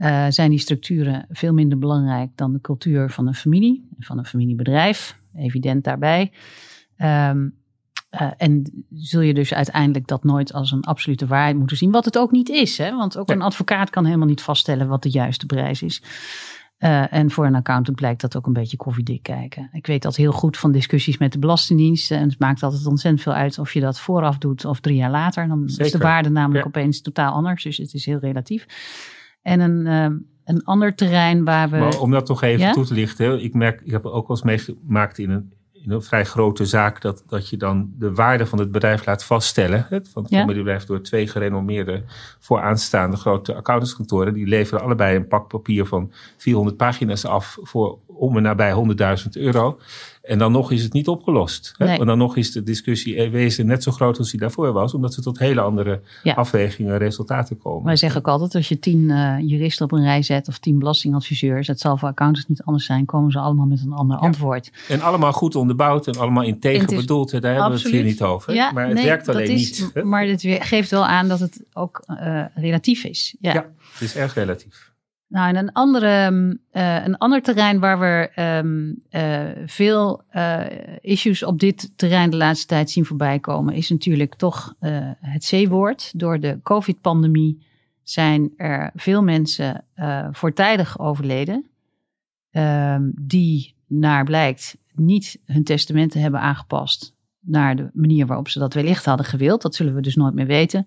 uh, 0.00 0.26
zijn 0.28 0.50
die 0.50 0.58
structuren 0.58 1.26
veel 1.30 1.52
minder 1.52 1.78
belangrijk 1.78 2.30
dan 2.34 2.52
de 2.52 2.60
cultuur 2.60 3.10
van 3.10 3.26
een 3.26 3.34
familie, 3.34 3.88
van 3.98 4.18
een 4.18 4.26
familiebedrijf. 4.26 5.18
Evident 5.34 5.84
daarbij. 5.84 6.32
Um, 6.98 7.54
uh, 8.10 8.30
en 8.36 8.84
zul 8.94 9.20
je 9.20 9.34
dus 9.34 9.54
uiteindelijk 9.54 10.06
dat 10.06 10.24
nooit 10.24 10.52
als 10.52 10.72
een 10.72 10.84
absolute 10.84 11.26
waarheid 11.26 11.56
moeten 11.56 11.76
zien. 11.76 11.90
Wat 11.90 12.04
het 12.04 12.18
ook 12.18 12.30
niet 12.30 12.48
is. 12.48 12.78
Hè? 12.78 12.96
Want 12.96 13.18
ook 13.18 13.28
Ja. 13.28 13.34
een 13.34 13.42
advocaat 13.42 13.90
kan 13.90 14.04
helemaal 14.04 14.26
niet 14.26 14.42
vaststellen 14.42 14.88
wat 14.88 15.02
de 15.02 15.10
juiste 15.10 15.46
prijs 15.46 15.82
is. 15.82 16.02
Uh, 16.78 17.12
en 17.12 17.30
voor 17.30 17.46
een 17.46 17.54
accountant 17.54 17.96
blijkt 17.96 18.20
dat 18.20 18.36
ook 18.36 18.46
een 18.46 18.52
beetje 18.52 18.76
koffiedik 18.76 19.22
kijken. 19.22 19.68
Ik 19.72 19.86
weet 19.86 20.02
dat 20.02 20.16
heel 20.16 20.32
goed 20.32 20.56
van 20.56 20.72
discussies 20.72 21.18
met 21.18 21.32
de 21.32 21.38
Belastingdienst. 21.38 22.10
En 22.10 22.28
het 22.28 22.38
maakt 22.38 22.62
altijd 22.62 22.86
ontzettend 22.86 23.22
veel 23.22 23.32
uit 23.32 23.58
of 23.58 23.72
je 23.72 23.80
dat 23.80 24.00
vooraf 24.00 24.38
doet 24.38 24.64
of 24.64 24.80
drie 24.80 24.96
jaar 24.96 25.10
later. 25.10 25.48
Dan 25.48 25.64
is 25.64 25.92
de 25.92 25.98
waarde 25.98 26.30
namelijk 26.30 26.64
Ja. 26.64 26.68
opeens 26.68 27.00
totaal 27.00 27.32
anders. 27.32 27.62
Dus 27.62 27.76
het 27.76 27.94
is 27.94 28.06
heel 28.06 28.18
relatief. 28.18 28.66
En 29.42 29.60
een, 29.60 29.86
uh, 29.86 30.18
een 30.44 30.64
ander 30.64 30.94
terrein 30.94 31.44
waar 31.44 31.70
we. 31.70 31.76
Maar 31.76 31.98
om 32.00 32.10
dat 32.10 32.28
nog 32.28 32.42
even 32.42 32.60
Ja? 32.66 32.72
toe 32.72 32.84
te 32.86 32.94
lichten. 32.94 33.42
Ik 33.42 33.54
merk, 33.54 33.80
ik 33.80 33.90
heb 33.90 34.06
ook 34.06 34.28
wel 34.28 34.36
eens 34.36 34.42
meegemaakt 34.42 35.18
in 35.18 35.30
een, 35.30 35.52
in 35.72 35.90
een 35.90 36.02
vrij 36.02 36.24
grote 36.24 36.66
zaak. 36.66 37.00
Dat, 37.00 37.22
dat 37.26 37.48
je 37.48 37.56
dan 37.56 37.92
de 37.98 38.14
waarde 38.14 38.46
van 38.46 38.58
het 38.58 38.72
bedrijf 38.72 39.06
laat 39.06 39.24
vaststellen. 39.24 39.86
hè, 39.88 39.98
Van 40.12 40.22
het 40.22 40.30
Ja. 40.32 40.40
familiebedrijf 40.40 40.84
door 40.84 41.02
twee 41.02 41.26
gerenommeerde 41.28 42.02
vooraanstaande 42.38 43.16
grote 43.16 43.54
accountantskantoren. 43.54 44.34
Die 44.34 44.46
leveren 44.46 44.82
allebei 44.84 45.16
een 45.16 45.28
pak 45.28 45.48
papier 45.48 45.86
van 45.86 46.12
400 46.36 46.76
pagina's 46.76 47.24
af 47.24 47.58
voor 47.62 47.98
om 48.06 48.36
en 48.36 48.42
nabij 48.42 48.72
100.000 48.72 49.28
euro. 49.32 49.78
En 50.30 50.38
dan 50.38 50.52
nog 50.52 50.70
is 50.72 50.82
het 50.82 50.92
niet 50.92 51.08
opgelost. 51.08 51.74
Hè? 51.76 51.84
Nee. 51.86 51.98
En 51.98 52.06
dan 52.06 52.18
nog 52.18 52.36
is 52.36 52.52
de 52.52 52.62
discussie 52.62 53.14
in 53.14 53.30
wezen 53.30 53.66
net 53.66 53.82
zo 53.82 53.92
groot 53.92 54.18
als 54.18 54.30
die 54.30 54.40
daarvoor 54.40 54.72
was. 54.72 54.94
Omdat 54.94 55.14
we 55.14 55.22
tot 55.22 55.38
hele 55.38 55.60
andere 55.60 56.00
Ja. 56.22 56.32
afwegingen 56.34 56.92
en 56.92 56.98
resultaten 56.98 57.58
komen. 57.58 57.84
Wij 57.84 57.96
zeggen 57.96 58.20
ook 58.20 58.28
altijd, 58.28 58.54
als 58.54 58.68
je 58.68 58.78
tien 58.78 59.10
eh, 59.10 59.34
juristen 59.40 59.84
op 59.84 59.92
een 59.92 60.02
rij 60.02 60.22
zet 60.22 60.48
of 60.48 60.58
tien 60.58 60.78
belastingadviseurs, 60.78 61.66
het 61.66 61.80
zal 61.80 61.96
voor 61.96 62.08
accountants 62.08 62.48
niet 62.48 62.62
anders 62.62 62.84
zijn, 62.86 63.04
komen 63.04 63.30
ze 63.30 63.38
allemaal 63.38 63.66
met 63.66 63.82
een 63.82 63.92
ander 63.92 64.16
antwoord. 64.16 64.70
En 64.88 65.00
allemaal 65.00 65.32
goed 65.32 65.54
onderbouwd 65.54 66.06
en 66.06 66.18
allemaal 66.18 66.42
integer 66.44 66.96
bedoeld. 66.96 67.30
hè, 67.30 67.40
Daar 67.40 67.52
hebben 67.54 67.72
we 67.72 67.82
het 67.82 67.92
hier 67.92 68.04
niet 68.04 68.22
over. 68.22 68.54
Ja, 68.54 68.72
maar 68.72 68.84
het 68.86 68.94
nee, 68.94 69.04
werkt 69.04 69.28
alleen 69.28 69.50
is- 69.50 69.80
niet. 69.80 69.90
hè? 69.94 70.04
Maar 70.04 70.26
het 70.26 70.42
geeft 70.46 70.90
wel 70.90 71.06
aan 71.06 71.28
dat 71.28 71.40
het 71.40 71.62
ook 71.72 72.02
eh, 72.06 72.42
relatief 72.54 73.04
is. 73.04 73.34
Ja. 73.40 73.52
Ja, 73.52 73.66
het 73.92 74.00
is 74.00 74.16
erg 74.16 74.34
relatief. 74.34 74.89
Nou, 75.30 75.48
en 75.48 75.56
een, 75.56 75.72
andere, 75.72 76.30
mm, 76.30 76.58
eh, 76.70 77.04
een 77.04 77.18
ander 77.18 77.42
terrein 77.42 77.80
waar 77.80 77.98
we 77.98 78.30
ehm, 78.34 78.92
eh, 79.08 79.66
veel 79.66 80.22
eh, 80.28 80.66
issues 81.00 81.42
op 81.42 81.58
dit 81.58 81.92
terrein 81.96 82.30
de 82.30 82.36
laatste 82.36 82.66
tijd 82.66 82.90
zien 82.90 83.04
voorbij 83.04 83.38
komen, 83.38 83.74
is 83.74 83.90
natuurlijk 83.90 84.34
toch 84.34 84.74
het 85.20 85.48
C-woord. 85.50 86.18
Door 86.18 86.40
de 86.40 86.58
COVID-pandemie 86.62 87.66
zijn 88.02 88.52
er 88.56 88.90
veel 88.94 89.22
mensen 89.22 89.84
voortijdig 90.32 90.98
overleden, 90.98 91.70
ehm, 92.50 93.10
die 93.20 93.74
naar 93.86 94.24
blijkt 94.24 94.76
niet 94.94 95.40
hun 95.44 95.64
testamenten 95.64 96.20
hebben 96.20 96.40
aangepast 96.40 97.14
naar 97.40 97.76
de 97.76 97.90
manier 97.92 98.26
waarop 98.26 98.48
ze 98.48 98.58
dat 98.58 98.74
wellicht 98.74 99.04
hadden 99.04 99.26
gewild. 99.26 99.62
Dat 99.62 99.74
zullen 99.74 99.94
we 99.94 100.00
dus 100.00 100.16
nooit 100.16 100.34
meer 100.34 100.46
weten. 100.46 100.86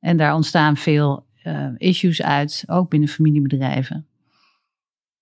En 0.00 0.16
daar 0.16 0.34
ontstaan 0.34 0.76
veel 0.76 1.26
eh, 1.48 1.88
issues 1.88 2.22
uit, 2.22 2.64
ook 2.66 2.90
binnen 2.90 3.08
familiebedrijven. 3.08 4.06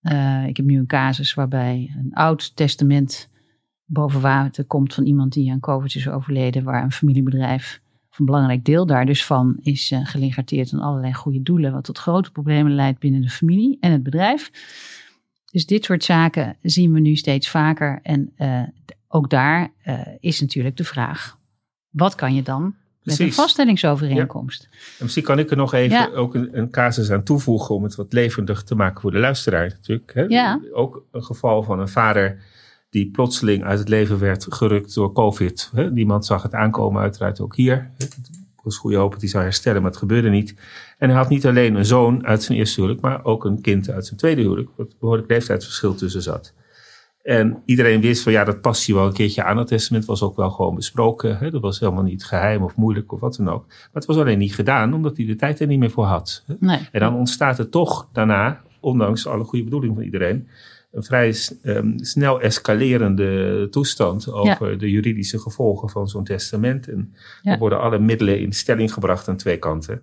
Eh, 0.00 0.46
ik 0.46 0.56
heb 0.56 0.66
nu 0.66 0.78
een 0.78 0.86
casus 0.86 1.34
waarbij 1.34 1.94
een 1.98 2.14
oud 2.14 2.56
testament 2.56 3.28
boven 3.84 4.20
water 4.20 4.64
komt 4.64 4.94
van 4.94 5.04
iemand 5.04 5.32
die 5.32 5.50
aan 5.50 5.60
COVID 5.60 5.94
is 5.94 6.08
overleden, 6.08 6.64
waar 6.64 6.82
een 6.82 6.92
familiebedrijf, 6.92 7.80
of 8.10 8.18
een 8.18 8.24
belangrijk 8.24 8.64
deel 8.64 8.86
daar 8.86 9.06
dus 9.06 9.24
van, 9.26 9.56
is 9.62 9.92
gelegateerd 10.02 10.72
aan 10.72 10.80
allerlei 10.80 11.12
goede 11.12 11.42
doelen, 11.42 11.72
wat 11.72 11.84
tot 11.84 11.98
grote 11.98 12.32
problemen 12.32 12.74
leidt 12.74 12.98
binnen 12.98 13.20
de 13.20 13.30
familie 13.30 13.76
en 13.80 13.92
het 13.92 14.02
bedrijf. 14.02 14.50
Dus 15.50 15.66
dit 15.66 15.84
soort 15.84 16.04
zaken 16.04 16.56
zien 16.62 16.92
we 16.92 17.00
nu 17.00 17.16
steeds 17.16 17.48
vaker. 17.48 18.00
En 18.02 18.32
ook 19.08 19.30
daar 19.30 19.72
is 20.20 20.40
natuurlijk 20.40 20.76
de 20.76 20.84
vraag: 20.84 21.38
wat 21.90 22.14
kan 22.14 22.34
je 22.34 22.42
dan 22.42 22.74
met 23.06 23.18
een 23.18 23.32
vaststellingsovereenkomst? 23.32 24.68
En 24.70 24.78
misschien 25.04 25.24
kan 25.24 25.38
ik 25.38 25.50
er 25.50 25.56
nog 25.56 25.74
even 25.74 25.96
Ja. 25.96 26.10
ook 26.14 26.34
een, 26.34 26.58
een 26.58 26.70
casus 26.70 27.10
aan 27.10 27.22
toevoegen 27.22 27.74
om 27.74 27.82
het 27.82 27.94
wat 27.94 28.12
levendig 28.12 28.62
te 28.62 28.74
maken 28.74 29.00
voor 29.00 29.10
de 29.10 29.18
luisteraar 29.18 29.68
natuurlijk. 29.68 30.10
Hè? 30.14 30.22
Ja. 30.22 30.60
Ook 30.72 31.02
een 31.12 31.24
geval 31.24 31.62
van 31.62 31.80
een 31.80 31.88
vader 31.88 32.38
die 32.90 33.10
plotseling 33.10 33.64
uit 33.64 33.78
het 33.78 33.88
leven 33.88 34.18
werd 34.18 34.46
gerukt 34.48 34.94
door 34.94 35.12
COVID. 35.12 35.70
Hè? 35.74 35.90
Niemand 35.90 36.26
zag 36.26 36.42
het 36.42 36.54
aankomen, 36.54 37.02
uiteraard 37.02 37.40
ook 37.40 37.56
hier. 37.56 37.90
Het 37.98 38.16
was 38.62 38.76
goede 38.76 38.96
hoop 38.96 39.12
dat 39.12 39.20
hij 39.20 39.30
zou 39.30 39.42
herstellen, 39.44 39.82
maar 39.82 39.90
het 39.90 40.00
gebeurde 40.00 40.28
niet. 40.28 40.54
En 40.98 41.08
hij 41.08 41.18
had 41.18 41.28
niet 41.28 41.46
alleen 41.46 41.74
een 41.74 41.84
zoon 41.86 42.26
uit 42.26 42.42
zijn 42.42 42.58
eerste 42.58 42.80
huwelijk, 42.80 43.02
maar 43.02 43.24
ook 43.24 43.44
een 43.44 43.60
kind 43.60 43.90
uit 43.90 44.06
zijn 44.06 44.18
tweede 44.18 44.40
huwelijk, 44.40 44.68
wat 44.76 44.98
behoorlijk 44.98 45.30
leeftijdsverschil 45.30 45.94
tussen 45.94 46.22
zat. 46.22 46.52
En 47.26 47.62
iedereen 47.64 48.00
wist 48.00 48.22
van 48.22 48.32
ja, 48.32 48.44
dat 48.44 48.60
past 48.60 48.86
hier 48.86 48.94
wel 48.94 49.06
een 49.06 49.12
keertje 49.12 49.42
aan. 49.44 49.56
Het 49.56 49.66
testament 49.66 50.04
was 50.04 50.22
ook 50.22 50.36
wel 50.36 50.50
gewoon 50.50 50.74
besproken. 50.74 51.38
Hè? 51.38 51.50
Dat 51.50 51.60
was 51.60 51.80
helemaal 51.80 52.02
niet 52.02 52.24
geheim 52.24 52.62
of 52.62 52.76
moeilijk 52.76 53.12
of 53.12 53.20
wat 53.20 53.36
dan 53.36 53.48
ook. 53.48 53.66
Maar 53.66 53.88
het 53.92 54.04
was 54.06 54.16
alleen 54.16 54.38
niet 54.38 54.54
gedaan, 54.54 54.94
omdat 54.94 55.16
hij 55.16 55.26
de 55.26 55.36
tijd 55.36 55.60
er 55.60 55.66
niet 55.66 55.78
meer 55.78 55.90
voor 55.90 56.04
had. 56.04 56.42
hè. 56.46 56.54
Nee. 56.60 56.78
En 56.92 57.00
dan 57.00 57.14
ontstaat 57.14 57.58
er 57.58 57.68
toch 57.68 58.08
daarna, 58.12 58.60
ondanks 58.80 59.26
alle 59.26 59.44
goede 59.44 59.64
bedoelingen 59.64 59.94
van 59.94 60.04
iedereen, 60.04 60.48
een 60.92 61.02
vrij 61.02 61.34
ehm, 61.62 61.98
snel 61.98 62.40
escalerende 62.40 63.68
toestand 63.70 64.30
over 64.32 64.78
de 64.78 64.90
juridische 64.90 65.38
gevolgen 65.38 65.88
van 65.88 66.08
zo'n 66.08 66.24
testament. 66.24 66.88
En 66.88 67.14
Ja. 67.42 67.52
er 67.52 67.58
worden 67.58 67.80
alle 67.80 67.98
middelen 67.98 68.40
in 68.40 68.52
stelling 68.52 68.92
gebracht 68.92 69.28
aan 69.28 69.36
twee 69.36 69.56
kanten. 69.58 70.02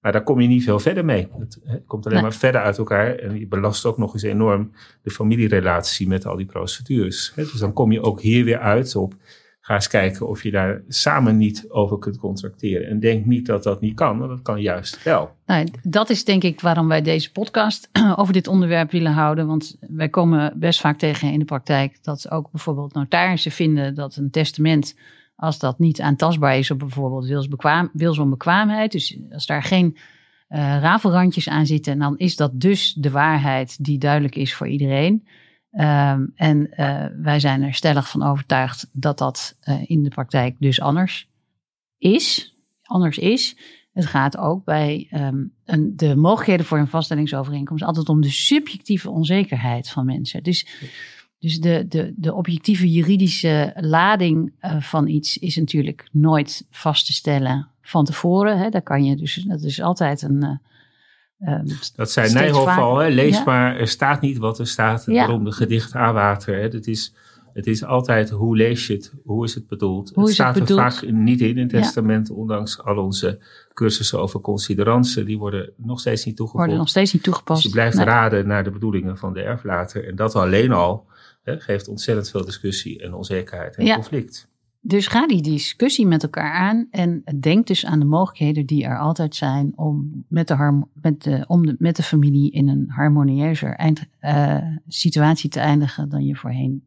Maar 0.00 0.12
daar 0.12 0.22
kom 0.22 0.40
je 0.40 0.48
niet 0.48 0.64
veel 0.64 0.78
verder 0.78 1.04
mee. 1.04 1.28
Het, 1.38 1.58
het 1.64 1.82
komt 1.86 2.04
alleen 2.04 2.18
Nee. 2.18 2.28
maar 2.28 2.38
verder 2.38 2.60
uit 2.60 2.78
elkaar. 2.78 3.14
En 3.14 3.38
je 3.38 3.46
belast 3.46 3.84
ook 3.84 3.98
nog 3.98 4.12
eens 4.12 4.22
enorm 4.22 4.72
de 5.02 5.10
familierelatie 5.10 6.08
met 6.08 6.26
al 6.26 6.36
die 6.36 6.46
procedures. 6.46 7.32
Dus 7.34 7.52
dan 7.52 7.72
kom 7.72 7.92
je 7.92 8.02
ook 8.02 8.20
hier 8.20 8.44
weer 8.44 8.58
uit 8.58 8.96
op. 8.96 9.14
Ga 9.60 9.74
eens 9.74 9.88
kijken 9.88 10.28
of 10.28 10.42
je 10.42 10.50
daar 10.50 10.82
samen 10.88 11.36
niet 11.36 11.64
over 11.68 11.98
kunt 11.98 12.18
contracteren. 12.18 12.88
En 12.88 13.00
denk 13.00 13.24
niet 13.24 13.46
dat 13.46 13.62
dat 13.62 13.80
niet 13.80 13.94
kan, 13.94 14.18
want 14.18 14.30
dat 14.30 14.42
kan 14.42 14.60
juist 14.60 15.02
wel. 15.02 15.30
Nou, 15.46 15.68
dat 15.82 16.10
is 16.10 16.24
denk 16.24 16.42
ik 16.42 16.60
waarom 16.60 16.88
wij 16.88 17.02
deze 17.02 17.32
podcast 17.32 17.88
over 18.16 18.32
dit 18.32 18.46
onderwerp 18.48 18.90
willen 18.90 19.12
houden. 19.12 19.46
Want 19.46 19.76
wij 19.80 20.08
komen 20.08 20.52
best 20.56 20.80
vaak 20.80 20.98
tegen 20.98 21.32
in 21.32 21.38
de 21.38 21.44
praktijk 21.44 22.04
dat 22.04 22.30
ook 22.30 22.50
bijvoorbeeld 22.50 22.94
notarissen 22.94 23.50
vinden 23.50 23.94
dat 23.94 24.16
een 24.16 24.30
testament, 24.30 24.94
als 25.38 25.58
dat 25.58 25.78
niet 25.78 26.00
aantastbaar 26.00 26.58
is 26.58 26.70
op 26.70 26.78
bijvoorbeeld 26.78 27.26
wilsbekwaam, 27.26 27.90
wilsonbekwaamheid, 27.92 28.92
dus 28.92 29.18
als 29.30 29.46
daar 29.46 29.62
geen 29.62 29.96
eh, 30.48 30.60
rafelrandjes 30.60 31.48
aan 31.48 31.66
zitten, 31.66 31.98
dan 31.98 32.16
is 32.16 32.36
dat 32.36 32.60
dus 32.60 32.92
de 32.92 33.10
waarheid 33.10 33.84
die 33.84 33.98
duidelijk 33.98 34.36
is 34.36 34.54
voor 34.54 34.68
iedereen. 34.68 35.28
Ehm, 35.70 36.26
en 36.34 36.70
eh, 36.70 37.04
wij 37.22 37.40
zijn 37.40 37.62
er 37.62 37.74
stellig 37.74 38.10
van 38.10 38.22
overtuigd 38.22 38.88
dat 38.92 39.18
dat 39.18 39.56
eh, 39.60 39.90
in 39.90 40.02
de 40.02 40.08
praktijk 40.08 40.56
dus 40.58 40.80
anders 40.80 41.28
is. 41.98 42.56
Anders 42.82 43.18
is. 43.18 43.56
Het 43.92 44.06
gaat 44.06 44.36
ook 44.36 44.64
bij 44.64 45.06
ehm, 45.10 45.44
een, 45.64 45.92
de 45.96 46.16
mogelijkheden 46.16 46.66
voor 46.66 46.78
een 46.78 46.88
vaststellingsovereenkomst 46.88 47.84
altijd 47.84 48.08
om 48.08 48.20
de 48.20 48.30
subjectieve 48.30 49.10
onzekerheid 49.10 49.90
van 49.90 50.04
mensen. 50.04 50.42
Dus, 50.42 50.66
dus 51.38 51.60
de, 51.60 51.84
de, 51.88 52.12
de 52.16 52.34
objectieve 52.34 52.90
juridische 52.92 53.72
lading 53.76 54.52
eh, 54.58 54.80
van 54.80 55.06
iets 55.06 55.38
is 55.38 55.56
natuurlijk 55.56 56.08
nooit 56.12 56.66
vast 56.70 57.06
te 57.06 57.12
stellen 57.12 57.68
van 57.82 58.04
tevoren. 58.04 58.58
Hè. 58.58 58.68
Daar 58.68 58.82
kan 58.82 59.04
je 59.04 59.16
dus, 59.16 59.34
dat 59.34 59.62
is 59.62 59.80
altijd 59.80 60.22
een. 60.22 60.42
eh, 61.38 61.52
ehm, 61.52 61.66
Dat 61.96 62.10
zei 62.10 62.32
Nijhoff 62.32 62.76
al, 62.76 62.96
hè? 62.96 63.08
lees 63.08 63.36
Ja. 63.36 63.44
maar, 63.44 63.76
er 63.76 63.88
staat 63.88 64.20
niet 64.20 64.38
wat 64.38 64.58
er 64.58 64.66
staat. 64.66 65.04
Ja. 65.06 65.12
Daarom 65.14 65.44
de 65.44 65.52
gedicht 65.52 65.94
aanwater. 65.94 66.54
Hè? 66.54 66.60
Het, 66.60 66.86
is, 66.86 67.14
het 67.58 67.66
is 67.66 67.84
altijd 67.84 68.30
hoe 68.30 68.56
lees 68.56 68.86
je 68.86 68.92
het, 68.92 69.12
hoe 69.24 69.44
is 69.44 69.54
het 69.54 69.66
bedoeld. 69.66 70.10
Hoe 70.14 70.24
het 70.24 70.32
staat 70.32 70.52
bedoeld? 70.54 70.70
er 70.70 70.90
vaak 70.90 71.10
niet 71.10 71.40
in 71.40 71.56
in 71.56 71.62
het 71.62 71.70
Ja. 71.70 71.80
testament, 71.80 72.30
ondanks 72.30 72.82
al 72.82 72.96
onze 72.96 73.38
cursussen 73.74 74.20
over 74.20 74.40
consideranten. 74.40 75.26
Die 75.26 75.38
worden 75.38 75.72
nog 75.76 76.00
steeds 76.00 76.24
niet 76.24 76.36
toegevoegd. 76.36 76.64
worden 76.64 76.80
nog 76.82 76.90
steeds 76.90 77.12
niet 77.12 77.22
toegepast. 77.22 77.62
Dus 77.62 77.70
je 77.70 77.76
blijft 77.76 77.96
Nee. 77.96 78.04
raden 78.06 78.46
naar 78.46 78.64
de 78.64 78.70
bedoelingen 78.70 79.16
van 79.18 79.32
de 79.32 79.40
erflater. 79.40 80.08
En 80.08 80.16
dat 80.16 80.34
alleen 80.34 80.72
al 80.72 81.06
hè, 81.42 81.60
geeft 81.60 81.88
ontzettend 81.88 82.30
veel 82.30 82.44
discussie 82.44 83.02
en 83.02 83.14
onzekerheid 83.14 83.76
en 83.76 83.84
Ja. 83.84 83.94
conflict. 83.94 84.48
Dus 84.80 85.06
ga 85.06 85.26
die 85.26 85.42
discussie 85.42 86.06
met 86.06 86.22
elkaar 86.22 86.52
aan 86.52 86.86
en 86.90 87.22
denk 87.40 87.66
dus 87.66 87.86
aan 87.86 87.98
de 87.98 88.04
mogelijkheden 88.04 88.66
die 88.66 88.84
er 88.84 88.98
altijd 88.98 89.34
zijn 89.34 89.72
om 89.76 90.24
met 90.28 90.48
de, 90.48 90.82
met 91.02 91.22
de, 91.22 91.44
om 91.46 91.66
de, 91.66 91.74
met 91.78 91.96
de 91.96 92.02
familie 92.02 92.50
in 92.50 92.68
een 92.68 92.84
harmonieuzer 92.88 93.74
eind, 93.74 94.04
eh, 94.18 94.56
situatie 94.88 95.50
te 95.50 95.60
eindigen 95.60 96.08
dan 96.08 96.24
je 96.24 96.36
voorheen 96.36 96.82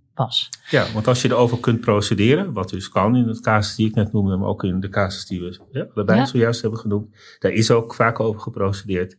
Ja, 0.69 0.85
want 0.93 1.07
als 1.07 1.21
je 1.21 1.29
erover 1.29 1.59
kunt 1.59 1.79
procederen, 1.81 2.53
wat 2.53 2.69
dus 2.69 2.89
kan 2.89 3.15
in 3.15 3.27
het 3.27 3.39
casus 3.39 3.75
die 3.75 3.87
ik 3.87 3.95
net 3.95 4.13
noemde, 4.13 4.37
maar 4.37 4.47
ook 4.49 4.63
in 4.63 4.79
de 4.79 4.89
casus 4.89 5.25
die 5.25 5.39
we 5.39 5.59
ja, 5.71 5.87
Ja. 6.05 6.25
zojuist 6.25 6.61
hebben 6.61 6.79
genoemd, 6.79 7.15
daar 7.39 7.51
is 7.51 7.71
ook 7.71 7.93
vaak 7.95 8.19
over 8.19 8.41
geprocedeerd. 8.41 9.17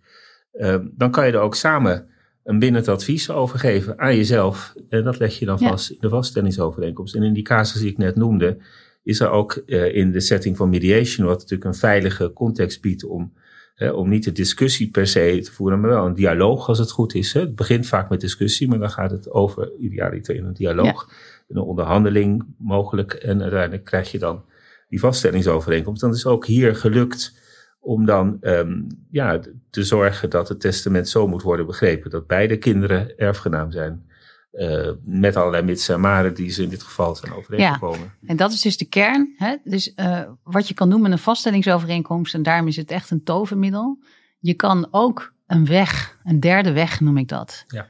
Ehm, 0.53 0.87
dan 0.93 1.11
kan 1.11 1.27
je 1.27 1.33
er 1.33 1.39
ook 1.41 1.55
samen 1.55 2.07
een 2.45 2.59
bindend 2.59 2.89
advies 2.89 3.31
over 3.31 3.59
geven 3.59 3.99
aan 3.99 4.17
jezelf. 4.17 4.75
En 4.89 5.05
dat 5.05 5.19
leg 5.19 5.39
je 5.39 5.45
dan 5.45 5.57
Ja. 5.61 5.69
vast 5.69 5.91
in 5.91 5.97
de 6.01 6.09
vaststellingsovereenkomst. 6.09 7.15
En 7.15 7.23
in 7.23 7.33
die 7.33 7.43
casus 7.43 7.81
die 7.81 7.91
ik 7.91 7.99
net 7.99 8.17
noemde, 8.17 8.59
is 9.03 9.21
er 9.21 9.31
ook 9.31 9.53
eh, 9.53 9.95
in 9.95 10.13
de 10.13 10.21
setting 10.21 10.57
van 10.57 10.69
mediation, 10.71 11.27
wat 11.27 11.39
natuurlijk 11.39 11.65
een 11.65 11.75
veilige 11.75 12.33
context 12.33 12.81
biedt 12.81 13.05
om, 13.05 13.33
hè, 13.75 13.91
om 13.91 14.09
niet 14.09 14.25
de 14.25 14.33
discussie 14.33 14.91
per 14.91 15.07
se 15.07 15.39
te 15.43 15.53
voeren, 15.53 15.81
maar 15.81 15.91
wel 15.91 16.07
een 16.07 16.15
dialoog 16.15 16.69
als 16.69 16.79
het 16.79 16.91
goed 16.91 17.15
is. 17.15 17.33
Hè. 17.33 17.41
Het 17.41 17.55
begint 17.55 17.87
vaak 17.87 18.11
met 18.11 18.21
discussie, 18.21 18.69
maar 18.69 18.79
dan 18.79 18.91
gaat 18.91 19.11
het 19.11 19.31
over 19.31 19.73
idealiter 19.79 20.35
in 20.35 20.45
een 20.45 20.53
dialoog, 20.53 21.09
in 21.49 21.57
een 21.57 21.63
onderhandeling 21.63 22.45
mogelijk. 22.59 23.13
En 23.13 23.43
uiteindelijk 23.43 23.85
krijg 23.85 24.11
je 24.11 24.19
dan 24.19 24.45
die 24.89 25.01
vaststellingsovereenkomst. 25.01 26.01
Dan 26.01 26.13
is 26.13 26.27
ook 26.27 26.47
hier 26.47 26.77
gelukt 26.77 27.41
om 27.81 28.05
dan 28.05 28.37
ehm, 28.41 28.83
ja, 29.11 29.41
te 29.71 29.85
zorgen 29.85 30.31
dat 30.31 30.49
het 30.49 30.61
testament 30.61 31.09
zo 31.09 31.29
moet 31.29 31.43
worden 31.43 31.67
begrepen 31.67 32.11
dat 32.11 32.27
beide 32.27 32.57
kinderen 32.57 33.17
erfgenaam 33.17 33.71
zijn. 33.71 34.11
Eh, 34.53 34.89
met 35.05 35.37
allerlei 35.37 35.63
mits 35.63 35.89
en 35.89 36.01
maren 36.01 36.35
die 36.35 36.51
ze 36.51 36.63
in 36.63 36.69
dit 36.69 36.83
geval 36.83 37.15
zijn 37.17 37.33
overeengekomen. 37.33 38.13
En 38.27 38.37
dat 38.37 38.53
is 38.53 38.61
dus 38.61 38.77
de 38.77 38.85
kern. 38.85 39.35
Hè? 39.37 39.57
Dus 39.65 39.95
eh, 39.95 40.23
wat 40.43 40.69
je 40.69 40.75
kan 40.75 40.89
noemen 40.89 41.13
een 41.13 41.19
vaststellingsovereenkomst, 41.19 42.35
en 42.35 42.43
daarom 42.43 42.67
is 42.67 42.77
het 42.77 42.91
echt 42.91 43.11
een 43.11 43.23
tovermiddel. 43.23 43.99
Je 44.39 44.55
kan 44.55 44.89
ook 44.91 45.35
een 45.47 45.67
weg, 45.67 46.19
een 46.25 46.41
derde 46.41 46.73
weg 46.73 47.01
noem 47.01 47.17
ik 47.17 47.29
dat, 47.29 47.65
Ja. 47.67 47.89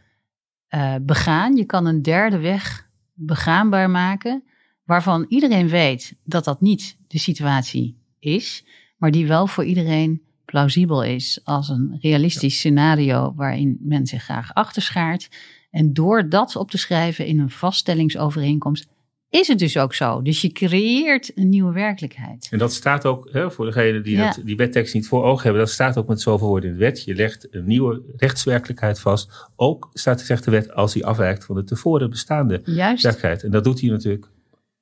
eh, 0.69 0.95
begaan. 1.03 1.57
Je 1.57 1.65
kan 1.65 1.87
een 1.87 2.03
derde 2.03 2.39
weg 2.39 2.89
begaanbaar 3.13 3.91
maken, 3.91 4.45
waarvan 4.85 5.25
iedereen 5.29 5.69
weet 5.69 6.17
dat 6.25 6.45
dat 6.45 6.61
niet 6.61 6.97
de 7.09 7.19
situatie 7.19 7.99
is, 8.19 8.65
maar 8.97 9.11
die 9.11 9.27
wel 9.27 9.47
voor 9.47 9.65
iedereen 9.65 10.23
plausibel 10.45 11.03
is 11.03 11.41
als 11.45 11.69
een 11.69 11.99
realistisch 12.01 12.57
scenario 12.57 13.33
waarin 13.37 13.79
men 13.81 14.07
zich 14.07 14.23
graag 14.23 14.55
achter 14.55 14.83
schaart. 14.83 15.29
En 15.73 15.93
door 15.93 16.29
dat 16.29 16.57
op 16.57 16.71
te 16.71 16.79
schrijven 16.79 17.27
in 17.27 17.39
een 17.39 17.51
vaststellingsovereenkomst, 17.51 18.87
is 19.31 19.49
het 19.49 19.59
dus 19.59 19.77
ook 19.77 19.95
zo. 19.95 20.23
Dus 20.23 20.41
je 20.41 20.53
creëert 20.53 21.33
een 21.35 21.49
nieuwe 21.49 21.73
werkelijkheid. 21.73 22.49
En 22.51 22.59
dat 22.59 22.73
staat 22.73 23.07
ook, 23.07 23.29
hè, 23.33 23.51
voor 23.51 23.65
degenen 23.67 24.03
die 24.03 24.17
Ja. 24.17 24.27
dat, 24.27 24.41
die 24.45 24.57
wettekst 24.57 24.95
niet 24.95 25.09
voor 25.09 25.25
ogen 25.25 25.43
hebben, 25.43 25.61
dat 25.63 25.71
staat 25.71 25.97
ook 25.99 26.07
met 26.09 26.21
zoveel 26.21 26.47
woorden 26.49 26.71
in 26.71 26.77
de 26.77 26.85
wet. 26.85 27.05
Je 27.05 27.15
legt 27.15 27.47
een 27.51 27.67
nieuwe 27.67 28.03
rechtswerkelijkheid 28.17 29.01
vast. 29.01 29.49
Ook 29.57 29.91
staat 29.93 30.21
zegt 30.21 30.45
de 30.45 30.51
wet 30.51 30.73
als 30.75 30.93
die 30.93 31.07
afwijkt 31.07 31.45
van 31.45 31.55
de 31.55 31.65
tevoren 31.65 32.11
bestaande 32.11 32.61
Juist. 32.65 33.03
werkelijkheid. 33.03 33.43
En 33.43 33.51
dat 33.51 33.65
doet 33.65 33.81
hij 33.81 33.91
natuurlijk 33.91 34.29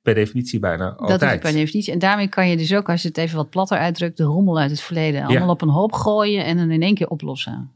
per 0.01 0.13
definitie 0.13 0.59
bijna 0.59 0.85
Dat 0.89 1.01
is 1.07 1.11
altijd. 1.11 1.39
per 1.39 1.51
definitie. 1.51 1.93
En 1.93 1.99
daarmee 1.99 2.27
kan 2.27 2.49
je 2.49 2.57
dus 2.57 2.73
ook, 2.75 2.89
als 2.89 3.01
je 3.01 3.07
het 3.07 3.17
even 3.17 3.35
wat 3.37 3.49
platter 3.49 3.77
uitdrukt, 3.77 4.17
de 4.17 4.23
rommel 4.23 4.59
uit 4.59 4.71
het 4.71 4.81
verleden 4.81 5.23
allemaal 5.23 5.49
op 5.49 5.61
een 5.61 5.69
hoop 5.69 5.93
gooien 5.93 6.45
en 6.45 6.57
dan 6.57 6.71
in 6.71 6.81
één 6.81 6.95
keer 6.95 7.07
oplossen. 7.09 7.71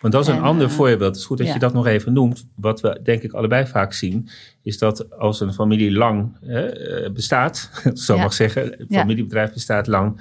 Want 0.00 0.12
dat 0.12 0.22
is 0.22 0.28
een 0.28 0.36
En, 0.36 0.42
ander 0.42 0.66
eh, 0.66 0.72
voorbeeld. 0.72 1.00
Het 1.10 1.16
is 1.16 1.24
goed 1.24 1.38
dat 1.38 1.46
ja. 1.46 1.52
je 1.52 1.58
dat 1.58 1.72
nog 1.72 1.86
even 1.86 2.12
noemt. 2.12 2.46
Wat 2.56 2.80
we 2.80 3.00
denk 3.02 3.22
ik 3.22 3.32
allebei 3.32 3.66
vaak 3.66 3.92
zien, 3.92 4.28
is 4.62 4.78
dat 4.78 5.18
als 5.18 5.40
een 5.40 5.52
familie 5.52 5.92
lang 5.92 6.36
eh, 6.46 7.10
bestaat, 7.12 7.70
zo 7.94 8.14
Ja. 8.14 8.22
mag 8.22 8.32
zeggen, 8.32 8.80
een 8.80 8.86
familiebedrijf 8.90 9.52
bestaat 9.52 9.86
lang, 9.86 10.20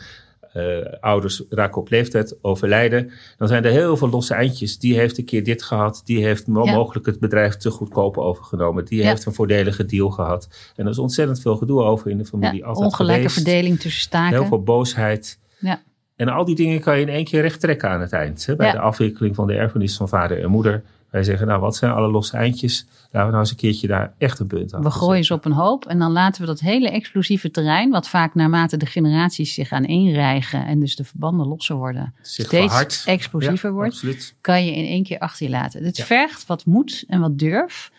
eh, 0.53 0.63
ouders 1.00 1.43
raken 1.50 1.81
op 1.81 1.89
leeftijd, 1.89 2.36
overlijden, 2.41 3.12
dan 3.38 3.48
zijn 3.48 3.63
er 3.65 3.72
heel 3.72 3.98
veel 3.98 4.10
losse 4.10 4.34
eindjes. 4.34 4.79
Die 4.79 4.98
heeft 4.98 5.17
een 5.17 5.25
keer 5.25 5.43
dit 5.43 5.63
gehad, 5.63 6.01
die 6.05 6.24
heeft 6.25 6.43
Ja. 6.46 6.51
mogelijk 6.51 7.05
het 7.05 7.19
bedrijf 7.19 7.55
te 7.57 7.69
goedkoop 7.69 8.17
overgenomen, 8.17 8.86
die 8.86 9.01
Ja. 9.01 9.07
heeft 9.07 9.25
een 9.25 9.34
voordelige 9.34 9.86
deal 9.86 10.10
gehad. 10.10 10.48
En 10.75 10.86
er 10.86 10.91
is 10.91 10.98
ontzettend 10.98 11.41
veel 11.41 11.55
gedoe 11.55 11.81
over 11.81 12.10
in 12.12 12.17
de 12.17 12.25
familie. 12.25 12.60
Ja, 12.60 12.65
altijd 12.65 12.86
ongelijke 12.86 13.15
geweest. 13.29 13.34
verdeling 13.43 13.79
tussen 13.79 14.01
staken. 14.01 14.38
Heel 14.38 14.48
veel 14.48 14.63
boosheid. 14.63 15.39
Ja. 15.60 15.81
En 16.17 16.29
al 16.29 16.45
die 16.45 16.55
dingen 16.55 16.79
kan 16.79 16.95
je 16.95 17.01
in 17.01 17.09
één 17.09 17.25
keer 17.25 17.41
recht 17.41 17.59
trekken 17.59 17.89
aan 17.89 18.01
het 18.01 18.12
eind. 18.13 18.45
Hè? 18.45 18.55
Bij 18.55 18.65
Ja. 18.67 18.71
de 18.71 18.79
afwikkeling 18.79 19.36
van 19.36 19.47
de 19.47 19.53
erfenis 19.53 19.97
van 19.97 20.07
vader 20.09 20.43
en 20.43 20.50
moeder. 20.50 20.83
Wij 21.09 21.24
zeggen, 21.24 21.47
nou 21.47 21.59
wat 21.59 21.75
zijn 21.75 21.91
alle 21.91 22.07
losse 22.07 22.38
eindjes? 22.38 22.86
Laten 23.01 23.19
we 23.21 23.25
nou 23.27 23.38
eens 23.39 23.50
een 23.50 23.55
keertje 23.57 23.88
daar 23.88 24.13
echt 24.17 24.39
een 24.39 24.47
punt 24.47 24.74
aan 24.74 24.83
We 24.83 24.91
gooien 24.91 25.24
ze 25.24 25.33
op 25.33 25.45
een 25.45 25.51
hoop 25.51 25.86
en 25.86 26.00
dan 26.00 26.12
laten 26.12 26.41
we 26.41 26.47
dat 26.47 26.59
hele 26.59 26.89
explosieve 26.89 27.51
terrein, 27.51 27.89
wat 27.89 28.07
vaak 28.09 28.36
naarmate 28.36 28.77
de 28.77 28.86
generaties 28.86 29.53
zich 29.53 29.71
aan 29.71 29.86
één 29.86 30.12
rijgen 30.13 30.65
en 30.65 30.79
dus 30.79 30.95
de 30.95 31.03
verbanden 31.03 31.47
losser 31.47 31.75
worden, 31.75 32.13
Zich 32.21 32.45
steeds 32.45 33.05
explosiever 33.05 33.69
Ja, 33.69 33.75
wordt, 33.75 33.91
Absoluut. 33.93 34.36
kan 34.41 34.65
je 34.65 34.71
in 34.75 34.86
één 34.86 35.03
keer 35.03 35.19
achter 35.19 35.45
je 35.45 35.51
laten. 35.51 35.83
Het 35.83 35.97
Ja. 35.97 36.03
vergt 36.03 36.45
wat 36.45 36.65
moed 36.65 37.03
en 37.07 37.19
wat 37.19 37.39
durf, 37.39 37.91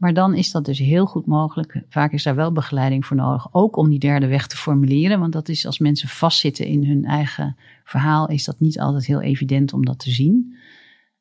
maar 0.00 0.14
dan 0.14 0.34
is 0.34 0.50
dat 0.50 0.64
dus 0.64 0.78
heel 0.78 1.06
goed 1.06 1.26
mogelijk. 1.26 1.82
Vaak 1.88 2.12
is 2.12 2.22
daar 2.22 2.34
wel 2.34 2.52
begeleiding 2.52 3.06
voor 3.06 3.16
nodig, 3.16 3.54
ook 3.54 3.76
om 3.76 3.90
die 3.90 3.98
derde 3.98 4.26
weg 4.26 4.46
te 4.46 4.56
formuleren, 4.56 5.20
want 5.20 5.32
dat 5.32 5.48
is 5.48 5.66
als 5.66 5.78
mensen 5.78 6.08
vastzitten 6.08 6.66
in 6.66 6.84
hun 6.84 7.04
eigen 7.04 7.56
verhaal, 7.84 8.28
is 8.28 8.44
dat 8.44 8.60
niet 8.60 8.80
altijd 8.80 9.06
heel 9.06 9.20
evident 9.20 9.72
om 9.72 9.84
dat 9.84 9.98
te 9.98 10.10
zien. 10.10 10.56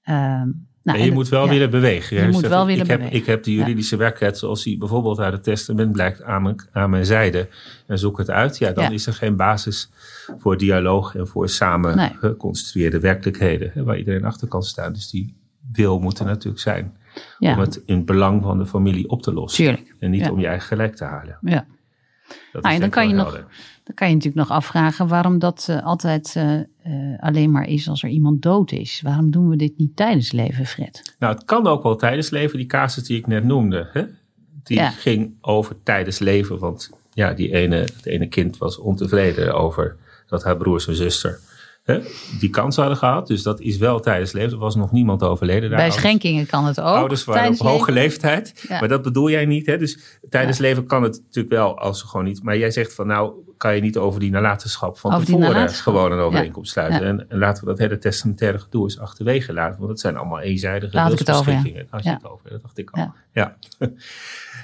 Ehm, 0.04 0.50
nou, 0.84 1.00
je 1.00 1.12
moet 1.12 1.30
wel 1.30 1.44
ja. 1.46 1.50
willen 1.52 1.70
bewegen. 1.70 2.18
Je 2.18 2.32
moet 2.32 2.42
wel 2.42 2.50
dat- 2.50 2.66
willen 2.66 2.84
ik 2.84 2.90
heb, 2.90 2.98
bewegen. 3.00 3.20
Ik 3.22 3.26
heb 3.26 3.44
de 3.44 3.54
juridische 3.54 3.96
werkelijkheid 3.96 4.38
zoals 4.38 4.64
die 4.64 4.78
bijvoorbeeld 4.78 5.20
uit 5.20 5.34
het 5.34 5.44
testament 5.44 5.92
blijkt 5.92 6.24
aan 6.24 6.42
mijn, 6.42 6.56
aan 6.72 6.90
mijn 6.90 7.06
zijde. 7.06 7.48
En 7.88 8.00
zoek 8.00 8.18
het 8.18 8.30
uit. 8.30 8.58
Ja, 8.58 8.72
dan 8.72 8.84
Ja. 8.84 8.90
is 8.90 9.06
er 9.08 9.14
geen 9.14 9.36
basis 9.36 9.90
voor 10.38 10.58
dialoog 10.58 11.16
en 11.16 11.28
voor 11.28 11.50
samen 11.50 11.96
Nee. 11.96 12.12
geconstrueerde 12.20 13.00
werkelijkheden. 13.00 13.72
Hè, 13.74 13.84
waar 13.84 13.98
iedereen 13.98 14.26
achter 14.26 14.48
kan 14.48 14.64
staan. 14.64 14.94
Dus 14.94 15.10
die 15.10 15.36
wil 15.72 16.00
moet 16.00 16.20
er 16.20 16.26
natuurlijk 16.26 16.62
zijn. 16.62 16.98
Ja, 17.40 17.54
Om 17.54 17.60
het 17.60 17.82
in 17.86 17.96
het 17.96 18.06
belang 18.06 18.42
van 18.44 18.58
de 18.58 18.66
familie 18.66 19.10
op 19.10 19.22
te 19.22 19.34
lossen. 19.34 19.64
tuurlijk. 19.66 19.96
En 20.00 20.12
niet 20.12 20.22
Ja. 20.22 20.32
om 20.32 20.40
je 20.40 20.48
eigen 20.48 20.68
gelijk 20.68 20.96
te 20.96 21.04
halen. 21.04 21.38
Ja. 21.42 21.66
Dat 22.28 22.28
Nou, 22.28 22.36
is 22.52 22.54
en 22.54 22.62
dan 22.62 22.72
denk 22.72 22.84
ik 22.84 22.92
kan 22.92 23.08
je 23.10 23.14
nog-. 23.14 23.48
Dan 23.84 23.96
kan 23.98 24.08
je 24.10 24.14
natuurlijk 24.16 24.48
nog 24.48 24.58
afvragen 24.58 25.08
waarom 25.08 25.40
dat 25.40 25.66
eh, 25.70 25.84
altijd 25.86 26.34
eh, 26.36 26.60
eh, 26.60 27.20
alleen 27.20 27.52
maar 27.52 27.68
is 27.68 27.90
als 27.90 28.04
er 28.04 28.10
iemand 28.10 28.42
dood 28.42 28.72
is. 28.72 29.02
Waarom 29.04 29.32
doen 29.32 29.50
we 29.50 29.56
dit 29.56 29.78
niet 29.78 29.96
tijdens 29.96 30.32
leven, 30.32 30.66
Fred? 30.66 31.16
Nou, 31.20 31.34
het 31.34 31.46
kan 31.46 31.68
ook 31.68 31.84
wel 31.84 31.96
tijdens 31.96 32.30
leven. 32.30 32.58
Die 32.58 32.68
casus 32.68 33.04
die 33.04 33.18
ik 33.18 33.28
net 33.28 33.44
noemde, 33.44 33.90
hè? 33.94 34.04
die 34.64 34.78
Ja. 34.78 34.90
ging 34.90 35.34
over 35.42 35.76
tijdens 35.84 36.20
leven. 36.20 36.60
Want 36.60 36.90
ja, 37.14 37.34
die 37.34 37.52
ene, 37.54 37.76
het 37.76 38.06
ene 38.06 38.28
kind 38.28 38.58
was 38.58 38.78
ontevreden 38.78 39.54
over 39.56 39.96
dat 40.28 40.44
haar 40.44 40.58
broers 40.58 40.88
en 40.88 40.96
zuster 40.96 41.40
hè, 41.84 42.00
die 42.40 42.50
kans 42.50 42.76
hadden 42.76 42.98
gehad. 42.98 43.28
Dus 43.28 43.44
dat 43.44 43.60
is 43.60 43.78
wel 43.78 44.00
tijdens 44.00 44.32
leven. 44.32 44.52
Er 44.52 44.58
was 44.58 44.76
nog 44.76 44.92
niemand 44.92 45.24
overleden. 45.24 45.70
daar. 45.70 45.80
Bij 45.80 45.92
schenkingen 45.92 46.46
kan 46.46 46.66
het 46.66 46.80
ook. 46.80 46.86
Ouders 46.86 47.24
waren 47.24 47.42
op 47.42 47.48
tijdens 47.48 47.70
hoge 47.70 47.92
leven. 47.92 47.94
leeftijd. 47.94 48.66
Ja. 48.68 48.80
Maar 48.80 48.90
dat 48.90 49.02
bedoel 49.02 49.30
jij 49.30 49.46
niet. 49.46 49.66
Hè? 49.66 49.78
Dus 49.78 50.20
tijdens 50.30 50.58
leven 50.58 50.86
kan 50.86 51.04
het 51.04 51.22
natuurlijk 51.26 51.54
wel 51.54 51.80
als 51.80 52.00
ze 52.00 52.08
gewoon 52.08 52.26
niet. 52.26 52.44
Maar 52.44 52.58
jij 52.58 52.72
zegt 52.72 52.94
van 52.94 53.08
nou 53.08 53.34
kan 53.58 53.76
je 53.76 53.82
niet 53.82 53.98
over 53.98 54.20
die 54.20 54.32
nalatenschap 54.32 54.98
van 54.98 55.14
Over 55.14 55.26
tevoren 55.26 55.70
gewoon 55.70 56.12
een 56.12 56.20
overeenkomst 56.20 56.72
sluiten. 56.72 57.02
En, 57.02 57.30
en 57.30 57.38
laten 57.38 57.64
we 57.64 57.70
dat 57.70 57.80
hele 57.80 57.98
testamentaire 57.98 58.60
gedoe 58.60 58.84
eens 58.84 59.00
achterwege 59.00 59.54
laten. 59.54 59.78
Want 59.78 59.90
dat 59.90 60.00
zijn 60.00 60.18
allemaal 60.18 60.40
eenzijdige 60.40 60.96
Laat 60.96 61.12
ik 61.12 61.20
het 61.20 61.30
over, 61.30 61.52
ja. 61.52 61.62
wilsbeschikkingen. 61.62 61.88
Daar 61.92 62.02
had 62.02 62.04
je 62.04 62.28
het 62.28 62.32
over. 62.32 62.50
Dat 62.50 62.62
dacht 62.62 62.78
ik 62.78 62.90
al. 62.90 63.14
Ja. 63.34 63.58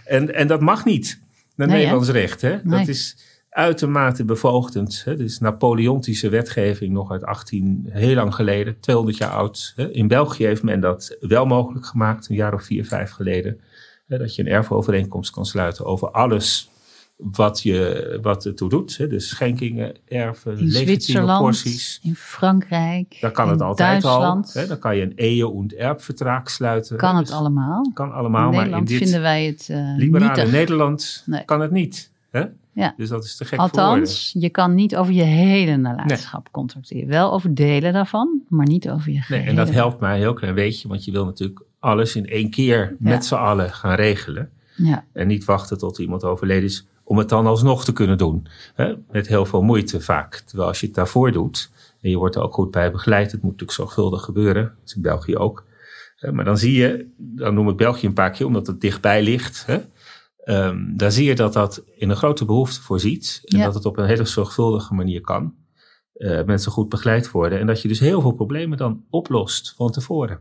En, 0.06 0.34
en 0.34 0.48
dat 0.48 0.62
mag 0.62 0.86
niet. 0.86 1.22
Naar 1.56 1.68
Nee, 1.68 1.76
hè? 1.76 1.82
Nederlands 1.82 2.10
recht. 2.10 2.42
Hè? 2.42 2.58
Nee. 2.64 2.80
Dat 2.80 2.88
is 2.88 3.18
uitermate 3.56 4.26
bevoogdend. 4.26 5.02
Hè? 5.06 5.16
Dit 5.16 5.30
is 5.30 5.40
Napoleontische 5.40 6.30
wetgeving 6.30 6.94
nog 6.94 7.12
uit 7.12 7.24
18, 7.24 7.86
heel 7.90 8.16
lang 8.16 8.36
geleden, 8.36 8.80
200 8.80 9.18
jaar 9.18 9.30
oud. 9.32 9.74
Hè? 9.76 9.92
In 9.92 10.08
België 10.08 10.46
heeft 10.46 10.64
men 10.64 10.80
dat 10.80 11.18
wel 11.20 11.46
mogelijk 11.46 11.86
gemaakt, 11.86 12.30
een 12.30 12.36
jaar 12.36 12.54
of 12.54 12.64
vier, 12.64 12.86
vijf 12.86 13.12
geleden. 13.12 13.60
Hè? 14.08 14.18
Dat 14.18 14.36
je 14.36 14.42
een 14.42 14.48
erfovereenkomst 14.52 15.32
kan 15.32 15.46
sluiten 15.46 15.86
over 15.86 16.12
alles 16.12 16.70
wat, 17.18 17.62
je, 17.62 18.20
wat 18.22 18.46
ertoe 18.46 18.70
doet. 18.70 18.98
Hè? 18.98 19.08
Dus 19.08 19.28
schenkingen, 19.30 19.96
erven, 20.08 20.52
In 20.52 20.58
legitieme 20.58 20.86
Zwitserland, 20.86 21.42
porties. 21.42 22.00
in 22.04 22.16
Frankrijk, 22.16 23.18
kan 23.34 23.46
in 23.46 23.52
het 23.52 23.62
altijd 23.62 24.02
Duitsland. 24.02 24.52
al. 24.56 24.62
Hè? 24.62 24.68
Dan 24.68 24.80
kan 24.80 24.96
je 24.98 25.02
een 25.04 25.14
eeuw- 25.16 25.50
und 25.50 25.74
erbverdrag 25.74 26.50
sluiten. 26.50 26.98
Kan 26.98 27.16
het 27.16 27.26
Dus 27.26 27.36
allemaal. 27.36 27.92
Kan 27.94 28.08
In 28.08 28.14
allemaal, 28.14 28.42
maar 28.42 28.54
in 28.54 28.58
Nederland 28.60 28.88
dit 28.88 28.98
vinden 28.98 29.22
wij 29.22 29.46
het 29.46 29.68
eh 29.70 29.94
liberale 29.98 30.34
nietig. 30.36 30.52
Nederland 30.52 31.24
Nee. 31.26 31.46
kan 31.46 31.62
het 31.62 31.72
niet. 31.72 32.12
Hè? 32.32 32.44
Ja. 32.76 32.94
Dus 32.98 33.10
dat 33.10 33.24
is 33.24 33.36
te 33.36 33.46
gek 33.46 33.60
voor. 33.60 33.70
Althans, 33.70 34.36
je 34.38 34.50
kan 34.50 34.76
niet 34.76 34.96
over 34.96 35.14
je 35.14 35.24
hele 35.24 35.78
nalatenschap 35.78 36.52
contracteren. 36.52 37.08
Wel 37.08 37.34
over 37.34 37.56
delen 37.56 37.94
daarvan, 37.94 38.42
maar 38.50 38.66
niet 38.66 38.90
over 38.90 39.12
je 39.12 39.26
Nee, 39.28 39.42
en 39.42 39.56
dat 39.56 39.70
helpt 39.70 40.00
mij 40.00 40.14
een 40.14 40.20
heel 40.20 40.34
klein 40.34 40.56
beetje, 40.56 40.88
want 40.88 41.06
je 41.06 41.12
wil 41.12 41.26
natuurlijk 41.26 41.62
alles 41.80 42.16
in 42.16 42.28
één 42.28 42.50
keer 42.50 42.96
met 43.00 43.26
z'n 43.26 43.36
allen 43.36 43.72
gaan 43.72 43.96
regelen. 43.96 44.50
Ja, 44.76 45.06
En 45.14 45.28
niet 45.28 45.46
wachten 45.46 45.78
tot 45.78 45.98
iemand 45.98 46.24
overleden 46.24 46.64
is 46.64 46.88
om 47.04 47.18
het 47.18 47.30
dan 47.30 47.46
alsnog 47.46 47.86
te 47.86 47.94
kunnen 47.94 48.18
doen. 48.18 48.48
Hè? 48.76 48.94
Met 49.12 49.28
heel 49.28 49.46
veel 49.46 49.62
moeite 49.62 50.02
vaak. 50.02 50.36
Terwijl 50.36 50.68
als 50.68 50.80
je 50.80 50.86
het 50.86 50.96
daarvoor 50.96 51.32
doet 51.32 51.72
en 52.02 52.10
je 52.10 52.18
wordt 52.18 52.36
er 52.36 52.42
ook 52.42 52.54
goed 52.54 52.72
bij 52.72 52.92
begeleid, 52.92 53.32
het 53.32 53.42
moet 53.42 53.52
natuurlijk 53.52 53.78
zorgvuldig 53.78 54.24
gebeuren. 54.24 54.64
Dat 54.64 54.86
is 54.86 54.96
in 54.96 55.02
België 55.02 55.38
ook. 55.38 55.66
Maar 56.32 56.46
dan 56.46 56.58
zie 56.58 56.74
je, 56.74 57.08
dan 57.18 57.54
noem 57.54 57.70
ik 57.70 57.78
België 57.78 58.08
een 58.08 58.14
paar 58.14 58.32
keer 58.32 58.46
omdat 58.46 58.68
het 58.68 58.82
dichtbij 58.82 59.24
ligt. 59.24 59.64
Hè? 59.66 59.78
Ehm, 60.46 60.96
dan 60.96 61.12
zie 61.12 61.26
je 61.26 61.36
dat 61.36 61.54
dat 61.54 61.84
in 61.96 62.10
een 62.10 62.16
grote 62.16 62.46
behoefte 62.46 62.82
voorziet. 62.82 63.42
En 63.44 63.58
Ja. 63.58 63.66
dat 63.66 63.74
het 63.74 63.86
op 63.86 63.98
een 63.98 64.06
hele 64.06 64.26
zorgvuldige 64.26 64.94
manier 64.94 65.22
kan. 65.22 65.54
Eh, 66.14 66.44
mensen 66.44 66.72
goed 66.72 66.90
begeleid 66.90 67.32
worden. 67.32 67.60
En 67.60 67.68
dat 67.68 67.82
je 67.82 67.88
dus 67.88 68.00
heel 68.00 68.22
veel 68.22 68.32
problemen 68.32 68.78
dan 68.78 69.04
oplost 69.10 69.74
van 69.78 69.92
tevoren. 69.92 70.40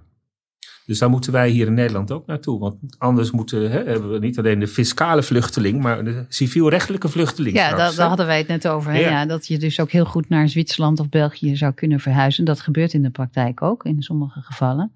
Dus 0.86 0.98
daar 0.98 1.10
moeten 1.10 1.32
wij 1.32 1.48
hier 1.48 1.66
in 1.66 1.74
Nederland 1.74 2.10
ook 2.10 2.26
naartoe. 2.26 2.58
Want 2.60 2.76
anders 2.98 3.30
moeten, 3.30 3.70
hè, 3.70 3.84
hebben 3.84 4.10
we 4.10 4.18
niet 4.18 4.38
alleen 4.38 4.58
de 4.58 4.68
fiscale 4.68 5.22
vluchteling, 5.22 5.82
maar 5.82 6.04
de 6.04 6.24
civielrechtelijke 6.28 7.08
vluchteling. 7.08 7.56
ja 7.56 7.74
daar, 7.74 7.94
daar 7.94 8.08
hadden 8.08 8.26
wij 8.26 8.38
het 8.38 8.46
net 8.46 8.68
over. 8.68 8.92
Hè? 8.92 8.98
Ja. 8.98 9.10
Ja. 9.10 9.26
dat 9.26 9.46
je 9.46 9.58
dus 9.58 9.80
ook 9.80 9.90
heel 9.90 10.04
goed 10.04 10.28
naar 10.28 10.48
Zwitserland 10.48 11.00
of 11.00 11.08
België 11.08 11.56
zou 11.56 11.72
kunnen 11.72 12.00
verhuizen. 12.00 12.44
Dat 12.44 12.60
gebeurt 12.60 12.92
in 12.92 13.02
de 13.02 13.10
praktijk 13.10 13.62
ook, 13.62 13.84
in 13.84 14.02
sommige 14.02 14.40
gevallen. 14.40 14.92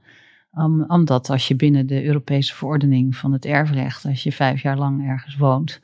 Om- 0.58 0.84
omdat 0.88 1.30
als 1.30 1.48
je 1.48 1.56
binnen 1.56 1.86
de 1.86 2.04
Europese 2.04 2.54
verordening 2.54 3.16
van 3.16 3.32
het 3.32 3.44
erfrecht, 3.44 4.04
als 4.04 4.22
je 4.22 4.32
vijf 4.32 4.62
jaar 4.62 4.78
lang 4.78 5.06
ergens 5.08 5.36
woont, 5.36 5.80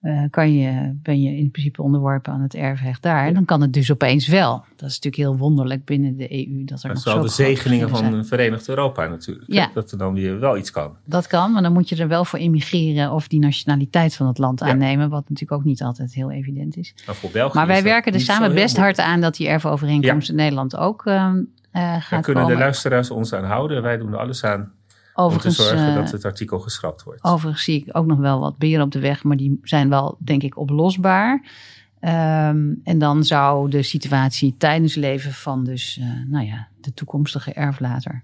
eh, 0.00 0.22
kan 0.30 0.52
je, 0.54 0.98
ben 1.02 1.22
je 1.22 1.36
in 1.36 1.50
principe 1.50 1.82
onderworpen 1.82 2.32
aan 2.32 2.40
het 2.40 2.54
erfrecht 2.54 3.02
daar. 3.02 3.26
En 3.26 3.34
dan 3.34 3.44
kan 3.44 3.60
het 3.60 3.72
dus 3.72 3.92
opeens 3.92 4.26
wel. 4.28 4.52
Dat 4.76 4.88
is 4.88 4.94
natuurlijk 5.00 5.16
heel 5.16 5.36
wonderlijk 5.36 5.84
binnen 5.84 6.16
de 6.16 6.32
EU. 6.32 6.64
Dat 6.64 6.82
er 6.82 6.88
Dat 6.88 6.96
is 6.96 7.04
wel 7.04 7.20
de 7.22 7.28
zegeningen 7.28 7.88
van 7.88 8.04
een 8.04 8.24
verenigd 8.24 8.68
Europa 8.68 9.06
natuurlijk. 9.06 9.52
Ja. 9.52 9.70
Dat 9.74 9.90
er 9.92 9.98
dan 9.98 10.14
weer 10.14 10.40
wel 10.40 10.56
iets 10.56 10.70
kan. 10.70 10.96
Dat 11.04 11.26
kan, 11.26 11.52
maar 11.52 11.62
dan 11.62 11.72
moet 11.72 11.88
je 11.88 11.96
er 11.96 12.08
wel 12.08 12.24
voor 12.24 12.38
immigreren 12.38 13.12
of 13.12 13.28
die 13.28 13.40
nationaliteit 13.40 14.16
van 14.16 14.26
het 14.26 14.38
land 14.38 14.60
Ja. 14.60 14.66
aannemen. 14.66 15.10
Wat 15.10 15.28
natuurlijk 15.28 15.60
ook 15.60 15.66
niet 15.66 15.82
altijd 15.82 16.14
heel 16.14 16.30
evident 16.30 16.76
is. 16.76 16.94
Maar 17.06 17.14
voor 17.14 17.30
België 17.30 17.56
Maar 17.56 17.66
wij 17.66 17.82
werken 17.82 18.12
er 18.12 18.20
samen 18.20 18.54
best 18.54 18.76
hard 18.76 18.98
aan 18.98 19.20
dat 19.20 19.36
die 19.36 19.48
erfovereenkomst 19.48 20.28
in 20.28 20.36
Nederland 20.36 20.76
ook 20.76 21.06
ehm, 21.06 21.42
eh, 21.70 21.82
Daar 21.82 22.02
gaat 22.02 22.24
kunnen 22.24 22.42
komen. 22.42 22.58
de 22.58 22.62
luisteraars 22.64 23.10
ons 23.10 23.32
aan 23.32 23.44
houden. 23.44 23.82
Wij 23.82 23.96
doen 23.96 24.12
er 24.12 24.18
alles 24.18 24.44
aan 24.44 24.72
overigens, 25.14 25.58
om 25.58 25.64
te 25.64 25.70
zorgen 25.70 25.88
eh, 25.88 25.94
dat 25.94 26.10
het 26.10 26.24
artikel 26.24 26.58
geschrapt 26.58 27.02
wordt. 27.02 27.24
overigens 27.24 27.64
zie 27.64 27.82
ik 27.86 27.96
ook 27.96 28.06
nog 28.06 28.18
wel 28.18 28.40
wat 28.40 28.58
beren 28.58 28.84
op 28.84 28.92
de 28.92 29.00
weg, 29.00 29.24
maar 29.24 29.36
die 29.36 29.60
zijn 29.62 29.88
wel, 29.88 30.16
denk 30.24 30.42
ik, 30.42 30.56
oplosbaar. 30.56 31.42
Ehm, 32.00 32.72
en 32.84 32.98
dan 32.98 33.24
zou 33.24 33.70
de 33.70 33.82
situatie 33.82 34.54
tijdens 34.58 34.94
leven 34.94 35.32
van 35.32 35.64
dus, 35.64 35.98
eh, 36.00 36.06
nou 36.26 36.46
ja, 36.46 36.68
de 36.80 36.94
toekomstige 36.94 37.52
erflater 37.52 38.22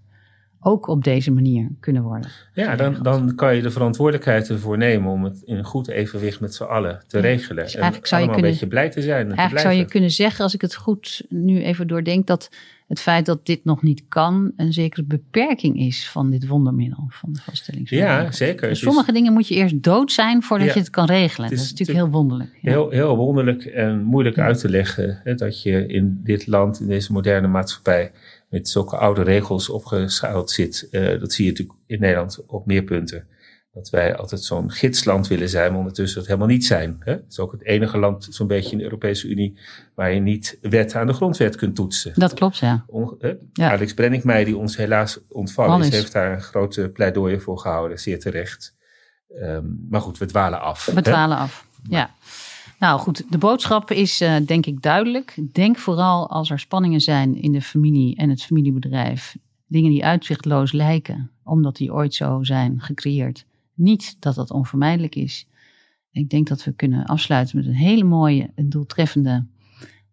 ook 0.66 0.86
op 0.86 1.04
deze 1.04 1.30
manier 1.30 1.68
kunnen 1.80 2.02
worden. 2.02 2.30
Ja, 2.52 2.76
dan, 2.76 2.96
dan 3.02 3.34
kan 3.34 3.56
je 3.56 3.62
de 3.62 3.70
verantwoordelijkheid 3.70 4.48
ervoor 4.50 4.78
nemen 4.78 5.10
om 5.10 5.24
het 5.24 5.42
in 5.44 5.56
een 5.56 5.64
goed 5.64 5.88
evenwicht 5.88 6.40
met 6.40 6.54
z'n 6.54 6.62
allen 6.62 7.04
te 7.06 7.18
regelen. 7.18 7.64
Dus 7.64 7.74
en 7.74 7.80
eigenlijk 7.80 8.06
zou 8.08 8.22
je 8.22 8.28
kunnen- 8.28 8.44
een 8.44 8.50
beetje 8.50 8.66
blij 8.66 8.90
te 8.90 9.02
zijn. 9.02 9.20
en 9.20 9.28
te 9.28 9.34
Eigenlijk 9.34 9.66
zou 9.66 9.74
je 9.78 9.84
kunnen 9.84 10.10
zeggen, 10.10 10.44
als 10.44 10.54
ik 10.54 10.60
het 10.60 10.74
goed 10.74 11.24
nu 11.28 11.62
even 11.62 11.86
doordenk, 11.86 12.26
dat 12.26 12.50
het 12.86 13.00
feit 13.00 13.26
dat 13.26 13.46
dit 13.46 13.64
nog 13.64 13.82
niet 13.82 14.04
kan 14.08 14.52
een 14.56 14.72
zekere 14.72 15.04
beperking 15.04 15.78
is 15.78 16.08
van 16.08 16.30
dit 16.30 16.46
wondermiddel, 16.46 17.06
van 17.08 17.32
de 17.32 17.40
vaststellingsovereenkomst. 17.40 18.38
Ja, 18.38 18.46
zeker. 18.46 18.68
Dus 18.68 18.78
is 18.78 18.84
sommige 18.84 19.12
dingen 19.12 19.32
moet 19.32 19.48
je 19.48 19.54
eerst 19.54 19.82
dood 19.82 20.12
zijn 20.12 20.42
voordat 20.42 20.66
Ja. 20.66 20.72
je 20.72 20.78
het 20.78 20.90
kan 20.90 21.06
regelen. 21.06 21.48
Het 21.48 21.56
dat 21.58 21.64
is 21.66 21.72
is 21.72 21.78
natuurlijk 21.78 22.06
heel 22.06 22.16
wonderlijk. 22.18 22.58
Ja. 22.62 22.70
heel, 22.70 22.90
heel 22.90 23.16
wonderlijk 23.16 23.64
en 23.64 24.02
moeilijk 24.02 24.38
uit 24.38 24.58
te 24.58 24.68
leggen. 24.68 25.20
Hè, 25.24 25.34
dat 25.34 25.62
je 25.62 25.86
in 25.86 26.20
dit 26.24 26.46
land, 26.46 26.80
in 26.80 26.86
deze 26.86 27.12
moderne 27.12 27.46
maatschappij, 27.48 28.12
met 28.50 28.68
zulke 28.68 28.96
oude 28.96 29.22
regels 29.22 29.68
opgeschaald 29.68 30.50
zit. 30.50 30.88
Eh, 30.90 31.20
dat 31.20 31.32
zie 31.32 31.44
je 31.44 31.50
natuurlijk 31.50 31.78
in 31.86 32.00
Nederland 32.00 32.44
op 32.46 32.66
meer 32.66 32.82
punten. 32.82 33.26
Dat 33.74 33.90
wij 33.90 34.16
altijd 34.16 34.42
zo'n 34.42 34.70
gidsland 34.70 35.26
willen 35.26 35.48
zijn, 35.48 35.70
maar 35.70 35.78
ondertussen 35.78 36.18
dat 36.18 36.26
helemaal 36.26 36.48
niet 36.48 36.66
zijn. 36.66 36.96
Hè? 36.98 37.12
Het 37.12 37.24
is 37.28 37.38
ook 37.38 37.52
het 37.52 37.64
enige 37.64 37.98
land, 37.98 38.26
zo'n 38.30 38.46
beetje 38.46 38.72
in 38.72 38.78
de 38.78 38.84
Europese 38.84 39.28
Unie, 39.28 39.58
waar 39.94 40.12
je 40.12 40.20
niet 40.20 40.58
wet 40.60 40.94
aan 40.94 41.06
de 41.06 41.12
grondwet 41.12 41.56
kunt 41.56 41.74
toetsen. 41.74 42.12
Dat 42.14 42.34
klopt, 42.34 42.56
ja. 42.56 42.84
On- 42.86 43.14
hè? 43.18 43.32
Ja. 43.52 43.70
Alex 43.70 43.94
Brenningmeijer, 43.94 44.44
die 44.44 44.56
ons 44.56 44.76
helaas 44.76 45.18
ontvallen 45.28 45.80
is, 45.80 45.88
heeft 45.88 46.12
daar 46.12 46.32
een 46.32 46.42
grote 46.42 46.88
pleidooi 46.88 47.40
voor 47.40 47.58
gehouden, 47.58 47.98
zeer 47.98 48.20
terecht. 48.20 48.76
Ehm, 49.28 49.64
maar 49.88 50.00
goed, 50.00 50.18
we 50.18 50.26
dwalen 50.26 50.60
af. 50.60 50.84
We 50.84 50.92
hè? 50.92 51.02
dwalen 51.02 51.36
af. 51.36 51.66
Ja. 51.88 52.10
Nou 52.78 53.00
goed, 53.00 53.24
de 53.30 53.38
boodschap 53.38 53.90
is 53.90 54.20
eh, 54.20 54.36
denk 54.46 54.66
ik 54.66 54.82
duidelijk. 54.82 55.36
Denk 55.52 55.78
vooral 55.78 56.30
als 56.30 56.50
er 56.50 56.58
spanningen 56.58 57.00
zijn 57.00 57.36
in 57.42 57.52
de 57.52 57.62
familie 57.62 58.16
en 58.16 58.30
het 58.30 58.42
familiebedrijf. 58.42 59.36
Dingen 59.66 59.90
die 59.90 60.04
uitzichtloos 60.04 60.72
lijken, 60.72 61.30
omdat 61.44 61.76
die 61.76 61.92
ooit 61.92 62.14
zo 62.14 62.42
zijn 62.42 62.80
gecreëerd. 62.80 63.44
Niet 63.74 64.16
dat 64.18 64.34
dat 64.34 64.50
onvermijdelijk 64.50 65.14
is. 65.14 65.48
Ik 66.10 66.30
denk 66.30 66.48
dat 66.48 66.64
we 66.64 66.72
kunnen 66.72 67.04
afsluiten 67.04 67.56
met 67.56 67.66
een 67.66 67.74
hele 67.74 68.04
mooie 68.04 68.50
en 68.54 68.68
doeltreffende 68.68 69.46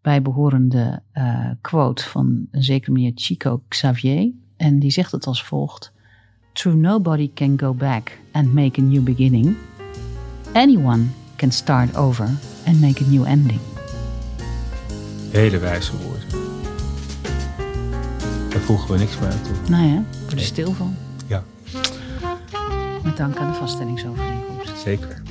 bijbehorende 0.01 1.01
eh, 1.11 1.49
quote 1.61 2.03
van 2.03 2.47
een 2.51 2.63
zekere 2.63 2.91
meneer 2.91 3.11
Chico 3.15 3.63
Xavier. 3.67 4.31
En 4.57 4.79
die 4.79 4.91
zegt 4.91 5.11
het 5.11 5.25
als 5.25 5.43
volgt. 5.43 5.93
True 6.53 6.75
nobody 6.75 7.31
can 7.33 7.59
go 7.59 7.73
back 7.73 8.19
and 8.31 8.53
make 8.53 8.81
a 8.81 8.83
new 8.83 9.03
beginning. 9.03 9.55
Anyone 10.53 11.05
can 11.35 11.51
start 11.51 11.97
over 11.97 12.29
and 12.65 12.81
make 12.81 13.03
a 13.03 13.07
new 13.07 13.25
ending. 13.25 13.59
Hele 15.31 15.59
wijze 15.59 15.97
woorden. 15.97 16.29
Daar 18.49 18.61
voegen 18.61 18.91
we 18.91 18.97
niks 18.97 19.19
meer 19.19 19.31
aan 19.31 19.41
toe. 19.41 19.69
Nou 19.69 19.87
ja, 19.87 20.03
word 20.21 20.33
er 20.33 20.39
stil 20.39 20.71
van. 20.71 20.95
Met 23.03 23.17
dank 23.17 23.37
aan 23.37 23.51
de 23.51 23.57
vaststellingsovereenkomst. 23.57 24.77
zeker. 24.83 25.21